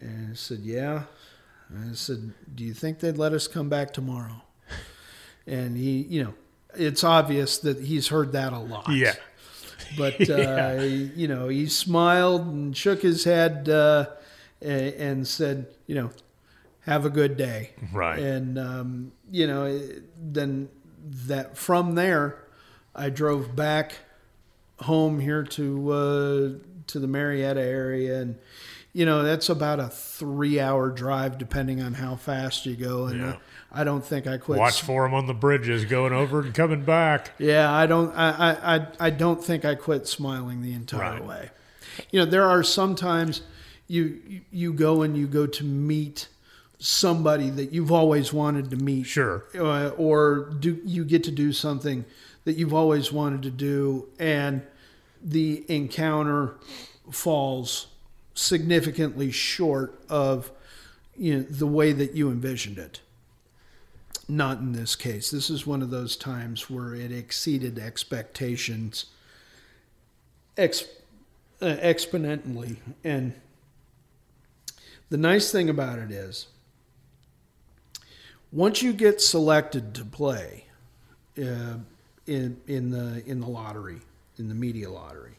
And 0.00 0.32
I 0.32 0.34
said, 0.34 0.60
Yeah. 0.60 1.04
I 1.72 1.94
said, 1.94 2.32
Do 2.54 2.64
you 2.64 2.74
think 2.74 3.00
they'd 3.00 3.16
let 3.18 3.32
us 3.32 3.46
come 3.48 3.68
back 3.68 3.92
tomorrow? 3.92 4.42
And 5.46 5.76
he, 5.76 6.02
you 6.02 6.24
know, 6.24 6.34
it's 6.74 7.04
obvious 7.04 7.58
that 7.58 7.80
he's 7.80 8.08
heard 8.08 8.32
that 8.32 8.52
a 8.52 8.58
lot. 8.58 8.88
Yeah. 8.90 9.14
But, 9.96 10.20
uh, 10.30 10.36
Yeah. 10.36 10.82
you 10.82 11.28
know, 11.28 11.48
he 11.48 11.66
smiled 11.66 12.46
and 12.46 12.76
shook 12.76 13.02
his 13.02 13.24
head 13.24 13.68
uh, 13.68 14.06
and 14.62 15.26
said, 15.26 15.66
you 15.86 15.94
know, 15.94 16.10
have 16.80 17.04
a 17.04 17.10
good 17.10 17.36
day. 17.36 17.70
Right. 17.92 18.18
And, 18.18 18.58
um, 18.58 19.12
you 19.30 19.46
know, 19.46 19.80
then 20.18 20.68
that 21.26 21.56
from 21.56 21.94
there, 21.94 22.38
I 22.94 23.10
drove 23.10 23.54
back 23.56 23.94
home 24.80 25.20
here 25.20 25.42
to 25.42 25.92
uh, 25.92 26.48
to 26.86 26.98
the 26.98 27.06
Marietta 27.06 27.60
area, 27.60 28.20
and 28.20 28.36
you 28.94 29.04
know 29.04 29.22
that's 29.22 29.50
about 29.50 29.78
a 29.80 29.88
three 29.88 30.58
hour 30.58 30.88
drive, 30.90 31.36
depending 31.36 31.82
on 31.82 31.92
how 31.94 32.16
fast 32.16 32.64
you 32.64 32.74
go. 32.76 33.06
And 33.06 33.20
Yeah. 33.20 33.36
I 33.70 33.82
don't 33.84 34.04
think 34.06 34.26
I 34.28 34.38
quit. 34.38 34.58
Watch 34.58 34.80
for 34.82 35.02
them 35.02 35.12
on 35.14 35.26
the 35.26 35.34
bridges 35.34 35.84
going 35.84 36.12
over 36.12 36.40
and 36.40 36.54
coming 36.54 36.84
back. 36.84 37.32
Yeah, 37.38 37.70
I 37.72 37.86
don't. 37.86 38.14
I, 38.16 38.30
I, 38.30 38.74
I, 38.76 38.86
I 39.00 39.10
don't 39.10 39.44
think 39.44 39.64
I 39.64 39.74
quit 39.74 40.06
smiling 40.06 40.62
the 40.62 40.72
entire 40.72 41.14
Right. 41.18 41.24
way. 41.26 41.50
You 42.12 42.20
know, 42.20 42.24
there 42.26 42.48
are 42.48 42.62
sometimes 42.62 43.42
you 43.88 44.20
you 44.50 44.72
go 44.72 45.02
and 45.02 45.16
you 45.16 45.26
go 45.26 45.46
to 45.46 45.64
meet 45.64 46.28
somebody 46.78 47.50
that 47.50 47.72
you've 47.72 47.90
always 47.92 48.32
wanted 48.32 48.70
to 48.70 48.76
meet. 48.76 49.04
Sure. 49.04 49.44
Uh, 49.58 49.88
or 49.90 50.50
do 50.60 50.80
you 50.84 51.04
get 51.04 51.24
to 51.24 51.30
do 51.32 51.52
something 51.52 52.04
that 52.44 52.52
you've 52.56 52.74
always 52.74 53.10
wanted 53.10 53.42
to 53.42 53.50
do, 53.50 54.06
and 54.20 54.62
the 55.22 55.64
encounter 55.68 56.54
falls 57.10 57.86
significantly 58.34 59.30
short 59.30 60.00
of 60.08 60.50
you 61.16 61.36
know 61.36 61.42
the 61.42 61.66
way 61.66 61.92
that 61.92 62.14
you 62.14 62.30
envisioned 62.30 62.78
it. 62.78 63.00
Not 64.28 64.58
in 64.58 64.72
this 64.72 64.96
case. 64.96 65.30
This 65.30 65.50
is 65.50 65.66
one 65.66 65.82
of 65.82 65.90
those 65.90 66.16
times 66.16 66.70
where 66.70 66.94
it 66.94 67.12
exceeded 67.12 67.78
expectations 67.78 69.06
ex, 70.56 70.84
uh, 71.60 71.76
exponentially. 71.82 72.76
And 73.02 73.34
the 75.10 75.18
nice 75.18 75.52
thing 75.52 75.68
about 75.68 75.98
it 75.98 76.10
is, 76.10 76.46
once 78.50 78.82
you 78.82 78.92
get 78.92 79.20
selected 79.20 79.94
to 79.94 80.04
play 80.04 80.64
uh, 81.38 81.78
in 82.26 82.60
in 82.66 82.90
the 82.90 83.22
in 83.26 83.40
the 83.40 83.48
lottery, 83.48 84.00
in 84.38 84.48
the 84.48 84.54
media 84.54 84.90
lottery, 84.90 85.34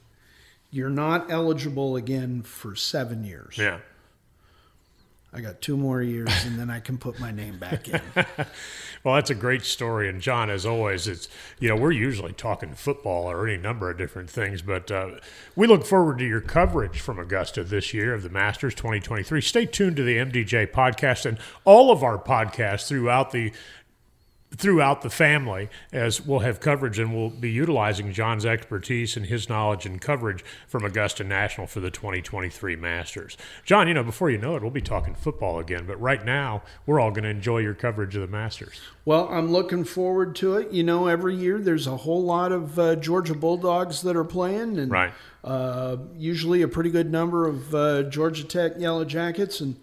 you're 0.76 0.90
not 0.90 1.32
eligible 1.32 1.96
again 1.96 2.42
for 2.42 2.76
seven 2.76 3.24
years. 3.24 3.58
Yeah. 3.58 3.80
I 5.32 5.40
got 5.40 5.62
two 5.62 5.78
more 5.78 6.02
years, 6.02 6.30
and 6.46 6.60
then 6.60 6.70
I 6.70 6.82
can 6.82 6.98
put 6.98 7.18
my 7.18 7.32
name 7.32 7.58
back 7.58 7.88
in. 7.88 8.02
Well, 9.04 9.14
that's 9.14 9.30
a 9.30 9.36
great 9.36 9.62
story, 9.62 10.10
and 10.10 10.20
John, 10.20 10.50
as 10.50 10.66
always, 10.66 11.08
it's 11.08 11.30
you 11.60 11.70
know 11.70 11.76
we're 11.76 11.92
usually 11.92 12.34
talking 12.34 12.74
football 12.74 13.30
or 13.30 13.48
any 13.48 13.56
number 13.56 13.92
of 13.92 14.00
different 14.00 14.32
things, 14.32 14.64
but 14.64 14.90
uh, 14.90 15.20
we 15.56 15.68
look 15.68 15.86
forward 15.86 16.18
to 16.18 16.26
your 16.26 16.42
coverage 16.42 17.00
from 17.00 17.20
Augusta 17.20 17.64
this 17.64 17.94
year 17.94 18.16
of 18.16 18.24
the 18.24 18.32
Masters 18.32 18.74
2023. 18.74 19.42
Stay 19.42 19.68
tuned 19.68 19.96
to 19.98 20.04
the 20.04 20.18
MDJ 20.18 20.72
podcast 20.72 21.28
and 21.28 21.38
all 21.66 21.92
of 21.92 22.02
our 22.02 22.18
podcasts 22.18 22.88
throughout 22.88 23.30
the 23.30 23.54
throughout 24.58 25.02
the 25.02 25.10
family 25.10 25.70
as 25.92 26.22
we'll 26.26 26.40
have 26.40 26.60
coverage 26.60 27.00
and 27.00 27.14
we'll 27.16 27.30
be 27.30 27.50
utilizing 27.50 28.12
John's 28.14 28.46
expertise 28.46 29.18
and 29.18 29.26
his 29.26 29.50
knowledge 29.50 29.86
and 29.86 30.00
coverage 30.02 30.44
from 30.68 30.86
Augusta 30.86 31.24
National 31.24 31.68
for 31.68 31.80
the 31.80 31.92
2023 31.92 32.76
Masters. 32.76 33.38
John, 33.64 33.88
you 33.88 33.94
know, 33.94 34.04
before 34.04 34.30
you 34.30 34.38
know 34.38 34.56
it, 34.56 34.62
we'll 34.62 34.72
be 34.72 34.82
talking 34.82 35.16
football 35.16 35.60
again, 35.60 35.86
but 35.86 36.00
right 36.00 36.24
now 36.24 36.64
we're 36.86 37.00
all 37.00 37.12
going 37.12 37.24
to 37.24 37.30
enjoy 37.30 37.60
your 37.60 37.74
coverage 37.74 38.16
of 38.16 38.22
the 38.22 38.28
Masters. 38.28 38.80
Well, 39.04 39.28
I'm 39.30 39.52
looking 39.52 39.84
forward 39.84 40.36
to 40.38 40.58
it. 40.58 40.72
You 40.72 40.84
know, 40.84 41.08
every 41.08 41.36
year 41.36 41.60
there's 41.60 41.88
a 41.88 41.98
whole 41.98 42.24
lot 42.24 42.52
of 42.52 42.80
uh, 42.80 42.96
Georgia 42.96 43.36
Bulldogs 43.36 44.02
that 44.04 44.16
are 44.16 44.24
playing, 44.24 44.80
and 44.80 44.92
Right. 44.92 45.14
uh, 45.44 45.98
usually 46.18 46.62
a 46.62 46.68
pretty 46.68 46.90
good 46.90 47.12
number 47.12 47.48
of 47.48 47.76
uh, 47.76 48.04
Georgia 48.04 48.44
Tech 48.44 48.74
Yellow 48.78 49.06
Jackets. 49.06 49.60
And 49.62 49.76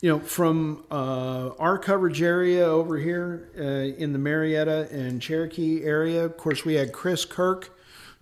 you 0.00 0.10
know, 0.10 0.18
from 0.18 0.84
uh, 0.90 1.50
our 1.58 1.78
coverage 1.78 2.20
area 2.20 2.64
over 2.64 2.98
here 2.98 3.50
uh, 3.58 3.62
in 3.62 4.12
the 4.12 4.18
Marietta 4.18 4.88
and 4.90 5.22
Cherokee 5.22 5.84
area, 5.84 6.24
of 6.24 6.36
course, 6.36 6.64
we 6.64 6.74
had 6.74 6.92
Chris 6.92 7.24
Kirk 7.24 7.76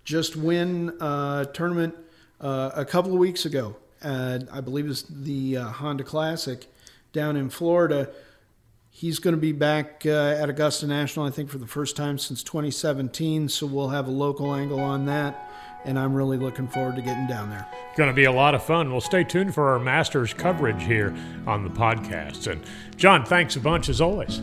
just 0.04 0.36
win 0.36 0.90
a 1.00 1.48
tournament 1.52 1.96
uh, 2.40 2.70
a 2.74 2.84
couple 2.84 3.12
of 3.12 3.18
weeks 3.18 3.44
ago. 3.44 3.76
Uh, 4.02 4.40
I 4.52 4.60
believe 4.60 4.88
it's 4.88 5.02
the 5.02 5.56
uh, 5.56 5.64
Honda 5.64 6.04
Classic 6.04 6.66
down 7.12 7.36
in 7.36 7.48
Florida. 7.48 8.10
He's 8.90 9.18
going 9.18 9.34
to 9.34 9.40
be 9.40 9.52
back 9.52 10.02
uh, 10.06 10.10
at 10.38 10.48
Augusta 10.48 10.86
National, 10.86 11.26
I 11.26 11.30
think, 11.30 11.50
for 11.50 11.58
the 11.58 11.66
first 11.66 11.96
time 11.96 12.18
since 12.18 12.44
2017. 12.44 13.48
So 13.48 13.66
we'll 13.66 13.88
have 13.88 14.06
a 14.06 14.12
local 14.12 14.54
angle 14.54 14.78
on 14.78 15.06
that. 15.06 15.50
And 15.84 15.98
I'm 15.98 16.14
really 16.14 16.38
looking 16.38 16.66
forward 16.66 16.96
to 16.96 17.02
getting 17.02 17.26
down 17.26 17.50
there. 17.50 17.66
It's 17.88 17.98
Going 17.98 18.08
to 18.08 18.14
be 18.14 18.24
a 18.24 18.32
lot 18.32 18.54
of 18.54 18.62
fun. 18.62 18.90
Well, 18.90 19.00
stay 19.00 19.22
tuned 19.22 19.54
for 19.54 19.70
our 19.72 19.78
Masters 19.78 20.32
coverage 20.32 20.82
here 20.82 21.14
on 21.46 21.62
the 21.62 21.70
podcast. 21.70 22.50
And 22.50 22.64
John, 22.96 23.24
thanks 23.24 23.56
a 23.56 23.60
bunch 23.60 23.88
as 23.88 24.00
always. 24.00 24.40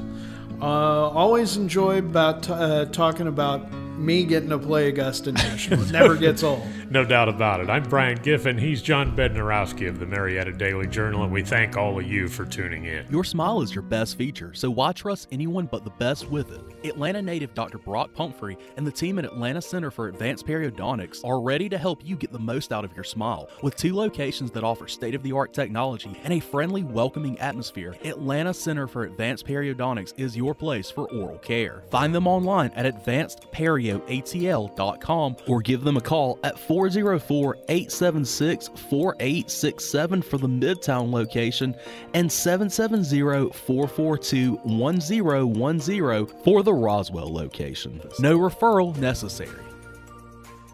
Uh, 0.61 1.09
always 1.09 1.57
enjoy 1.57 1.97
about 1.97 2.47
uh, 2.49 2.85
talking 2.85 3.27
about 3.27 3.67
me 4.01 4.23
getting 4.23 4.49
to 4.49 4.59
play 4.59 4.89
Augusta 4.89 5.31
National. 5.31 5.81
It 5.83 5.91
never 5.91 6.15
gets 6.15 6.43
old. 6.43 6.65
No 6.89 7.05
doubt 7.05 7.29
about 7.29 7.61
it. 7.61 7.69
I'm 7.69 7.83
Brian 7.83 8.17
Giffen. 8.17 8.57
He's 8.57 8.81
John 8.81 9.15
Bednarowski 9.15 9.87
of 9.87 9.99
the 9.99 10.05
Marietta 10.05 10.51
Daily 10.51 10.87
Journal, 10.87 11.23
and 11.23 11.31
we 11.31 11.43
thank 11.43 11.77
all 11.77 11.97
of 11.99 12.05
you 12.05 12.27
for 12.27 12.45
tuning 12.45 12.85
in. 12.85 13.05
Your 13.09 13.23
smile 13.23 13.61
is 13.61 13.73
your 13.73 13.83
best 13.83 14.17
feature, 14.17 14.53
so 14.53 14.69
why 14.69 14.91
trust 14.91 15.27
anyone 15.31 15.67
but 15.67 15.85
the 15.85 15.91
best 15.91 16.29
with 16.29 16.51
it? 16.51 16.61
Atlanta 16.85 17.21
native 17.21 17.53
Dr. 17.53 17.77
Brock 17.77 18.13
Pumphrey 18.13 18.57
and 18.75 18.85
the 18.85 18.91
team 18.91 19.19
at 19.19 19.25
Atlanta 19.25 19.61
Center 19.61 19.91
for 19.91 20.09
Advanced 20.09 20.45
Periodontics 20.45 21.23
are 21.23 21.39
ready 21.39 21.69
to 21.69 21.77
help 21.77 22.03
you 22.03 22.15
get 22.15 22.31
the 22.31 22.39
most 22.39 22.73
out 22.73 22.83
of 22.83 22.93
your 22.93 23.03
smile. 23.03 23.47
With 23.61 23.75
two 23.75 23.95
locations 23.95 24.51
that 24.51 24.63
offer 24.63 24.87
state 24.87 25.15
of 25.15 25.23
the 25.23 25.31
art 25.31 25.53
technology 25.53 26.19
and 26.23 26.33
a 26.33 26.39
friendly, 26.39 26.83
welcoming 26.83 27.39
atmosphere, 27.39 27.95
Atlanta 28.03 28.53
Center 28.53 28.87
for 28.87 29.03
Advanced 29.03 29.45
Periodontics 29.45 30.13
is 30.17 30.35
your 30.35 30.53
place 30.53 30.91
for 30.91 31.09
oral 31.11 31.37
care. 31.37 31.83
Find 31.89 32.13
them 32.13 32.27
online 32.27 32.71
at 32.71 32.85
advancedperioatl.com 33.99 35.35
or 35.47 35.61
give 35.61 35.83
them 35.83 35.97
a 35.97 36.01
call 36.01 36.39
at 36.43 36.57
404 36.57 37.57
876 37.69 38.67
4867 38.89 40.21
for 40.21 40.37
the 40.37 40.47
Midtown 40.47 41.11
location 41.11 41.75
and 42.13 42.31
770 42.31 43.51
442 43.53 44.55
1010 44.63 46.43
for 46.43 46.63
the 46.63 46.73
Roswell 46.73 47.31
location. 47.31 48.01
No 48.19 48.37
referral 48.37 48.95
necessary. 48.97 49.70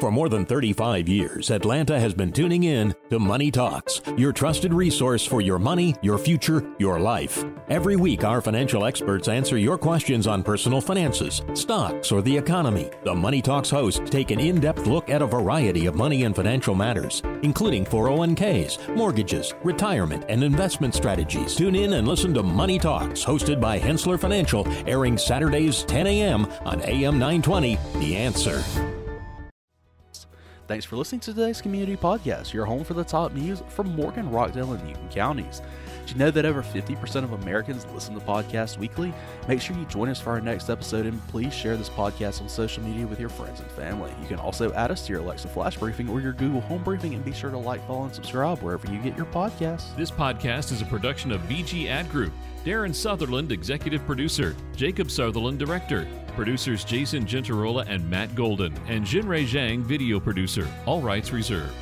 For 0.00 0.10
more 0.10 0.28
than 0.28 0.44
35 0.44 1.08
years, 1.08 1.50
Atlanta 1.50 2.00
has 2.00 2.12
been 2.12 2.32
tuning 2.32 2.64
in 2.64 2.96
to 3.10 3.20
Money 3.20 3.52
Talks, 3.52 4.02
your 4.16 4.32
trusted 4.32 4.74
resource 4.74 5.24
for 5.24 5.40
your 5.40 5.60
money, 5.60 5.94
your 6.02 6.18
future, 6.18 6.68
your 6.80 6.98
life. 6.98 7.44
Every 7.68 7.94
week, 7.94 8.24
our 8.24 8.40
financial 8.40 8.84
experts 8.84 9.28
answer 9.28 9.56
your 9.56 9.78
questions 9.78 10.26
on 10.26 10.42
personal 10.42 10.80
finances, 10.80 11.42
stocks, 11.54 12.10
or 12.10 12.22
the 12.22 12.36
economy. 12.36 12.90
The 13.04 13.14
Money 13.14 13.40
Talks 13.40 13.70
hosts 13.70 14.10
take 14.10 14.32
an 14.32 14.40
in 14.40 14.58
depth 14.60 14.88
look 14.88 15.08
at 15.08 15.22
a 15.22 15.26
variety 15.26 15.86
of 15.86 15.94
money 15.94 16.24
and 16.24 16.34
financial 16.34 16.74
matters, 16.74 17.22
including 17.42 17.84
401ks, 17.84 18.96
mortgages, 18.96 19.54
retirement, 19.62 20.24
and 20.28 20.42
investment 20.42 20.96
strategies. 20.96 21.54
Tune 21.54 21.76
in 21.76 21.92
and 21.92 22.08
listen 22.08 22.34
to 22.34 22.42
Money 22.42 22.80
Talks, 22.80 23.24
hosted 23.24 23.60
by 23.60 23.78
Henssler 23.78 24.18
Financial, 24.18 24.66
airing 24.88 25.16
Saturdays 25.16 25.84
10 25.84 26.08
a.m. 26.08 26.46
on 26.64 26.80
AM 26.82 27.16
920. 27.20 27.78
The 28.00 28.16
Answer. 28.16 28.62
Thanks 30.66 30.86
for 30.86 30.96
listening 30.96 31.20
to 31.20 31.34
today's 31.34 31.60
community 31.60 31.94
podcast, 31.94 32.54
your 32.54 32.64
home 32.64 32.84
for 32.84 32.94
the 32.94 33.04
top 33.04 33.32
news 33.32 33.62
from 33.68 33.94
Morgan, 33.94 34.30
Rockdale, 34.30 34.72
and 34.72 34.82
Newton 34.82 35.10
counties. 35.10 35.60
Did 36.06 36.12
you 36.12 36.18
know 36.18 36.30
that 36.30 36.46
over 36.46 36.62
50% 36.62 37.22
of 37.22 37.32
Americans 37.32 37.86
listen 37.92 38.14
to 38.14 38.20
podcasts 38.20 38.78
weekly? 38.78 39.12
Make 39.46 39.60
sure 39.60 39.76
you 39.76 39.84
join 39.84 40.08
us 40.08 40.18
for 40.18 40.30
our 40.30 40.40
next 40.40 40.70
episode 40.70 41.04
and 41.04 41.20
please 41.28 41.52
share 41.52 41.76
this 41.76 41.90
podcast 41.90 42.40
on 42.40 42.48
social 42.48 42.82
media 42.82 43.06
with 43.06 43.20
your 43.20 43.28
friends 43.28 43.60
and 43.60 43.70
family. 43.72 44.10
You 44.22 44.26
can 44.26 44.38
also 44.38 44.72
add 44.72 44.90
us 44.90 45.06
to 45.06 45.12
your 45.12 45.20
Alexa 45.20 45.48
Flash 45.48 45.76
Briefing 45.76 46.08
or 46.08 46.22
your 46.22 46.32
Google 46.32 46.62
Home 46.62 46.82
Briefing 46.82 47.14
and 47.14 47.22
be 47.22 47.32
sure 47.32 47.50
to 47.50 47.58
like, 47.58 47.86
follow, 47.86 48.04
and 48.04 48.14
subscribe 48.14 48.60
wherever 48.60 48.90
you 48.90 48.98
get 49.00 49.18
your 49.18 49.26
podcasts. 49.26 49.94
This 49.96 50.10
podcast 50.10 50.72
is 50.72 50.80
a 50.80 50.86
production 50.86 51.30
of 51.30 51.42
BG 51.42 51.88
Ad 51.88 52.10
Group. 52.10 52.32
Darren 52.64 52.94
Sutherland, 52.94 53.52
executive 53.52 54.06
producer. 54.06 54.56
Jacob 54.74 55.10
Sutherland, 55.10 55.58
director. 55.58 56.08
Producers 56.34 56.82
Jason 56.82 57.26
Gentarola 57.26 57.84
and 57.86 58.08
Matt 58.08 58.34
Golden. 58.34 58.72
And 58.88 59.04
Jinrei 59.04 59.46
Zhang, 59.46 59.82
video 59.82 60.18
producer. 60.18 60.66
All 60.86 61.02
rights 61.02 61.30
reserved. 61.30 61.74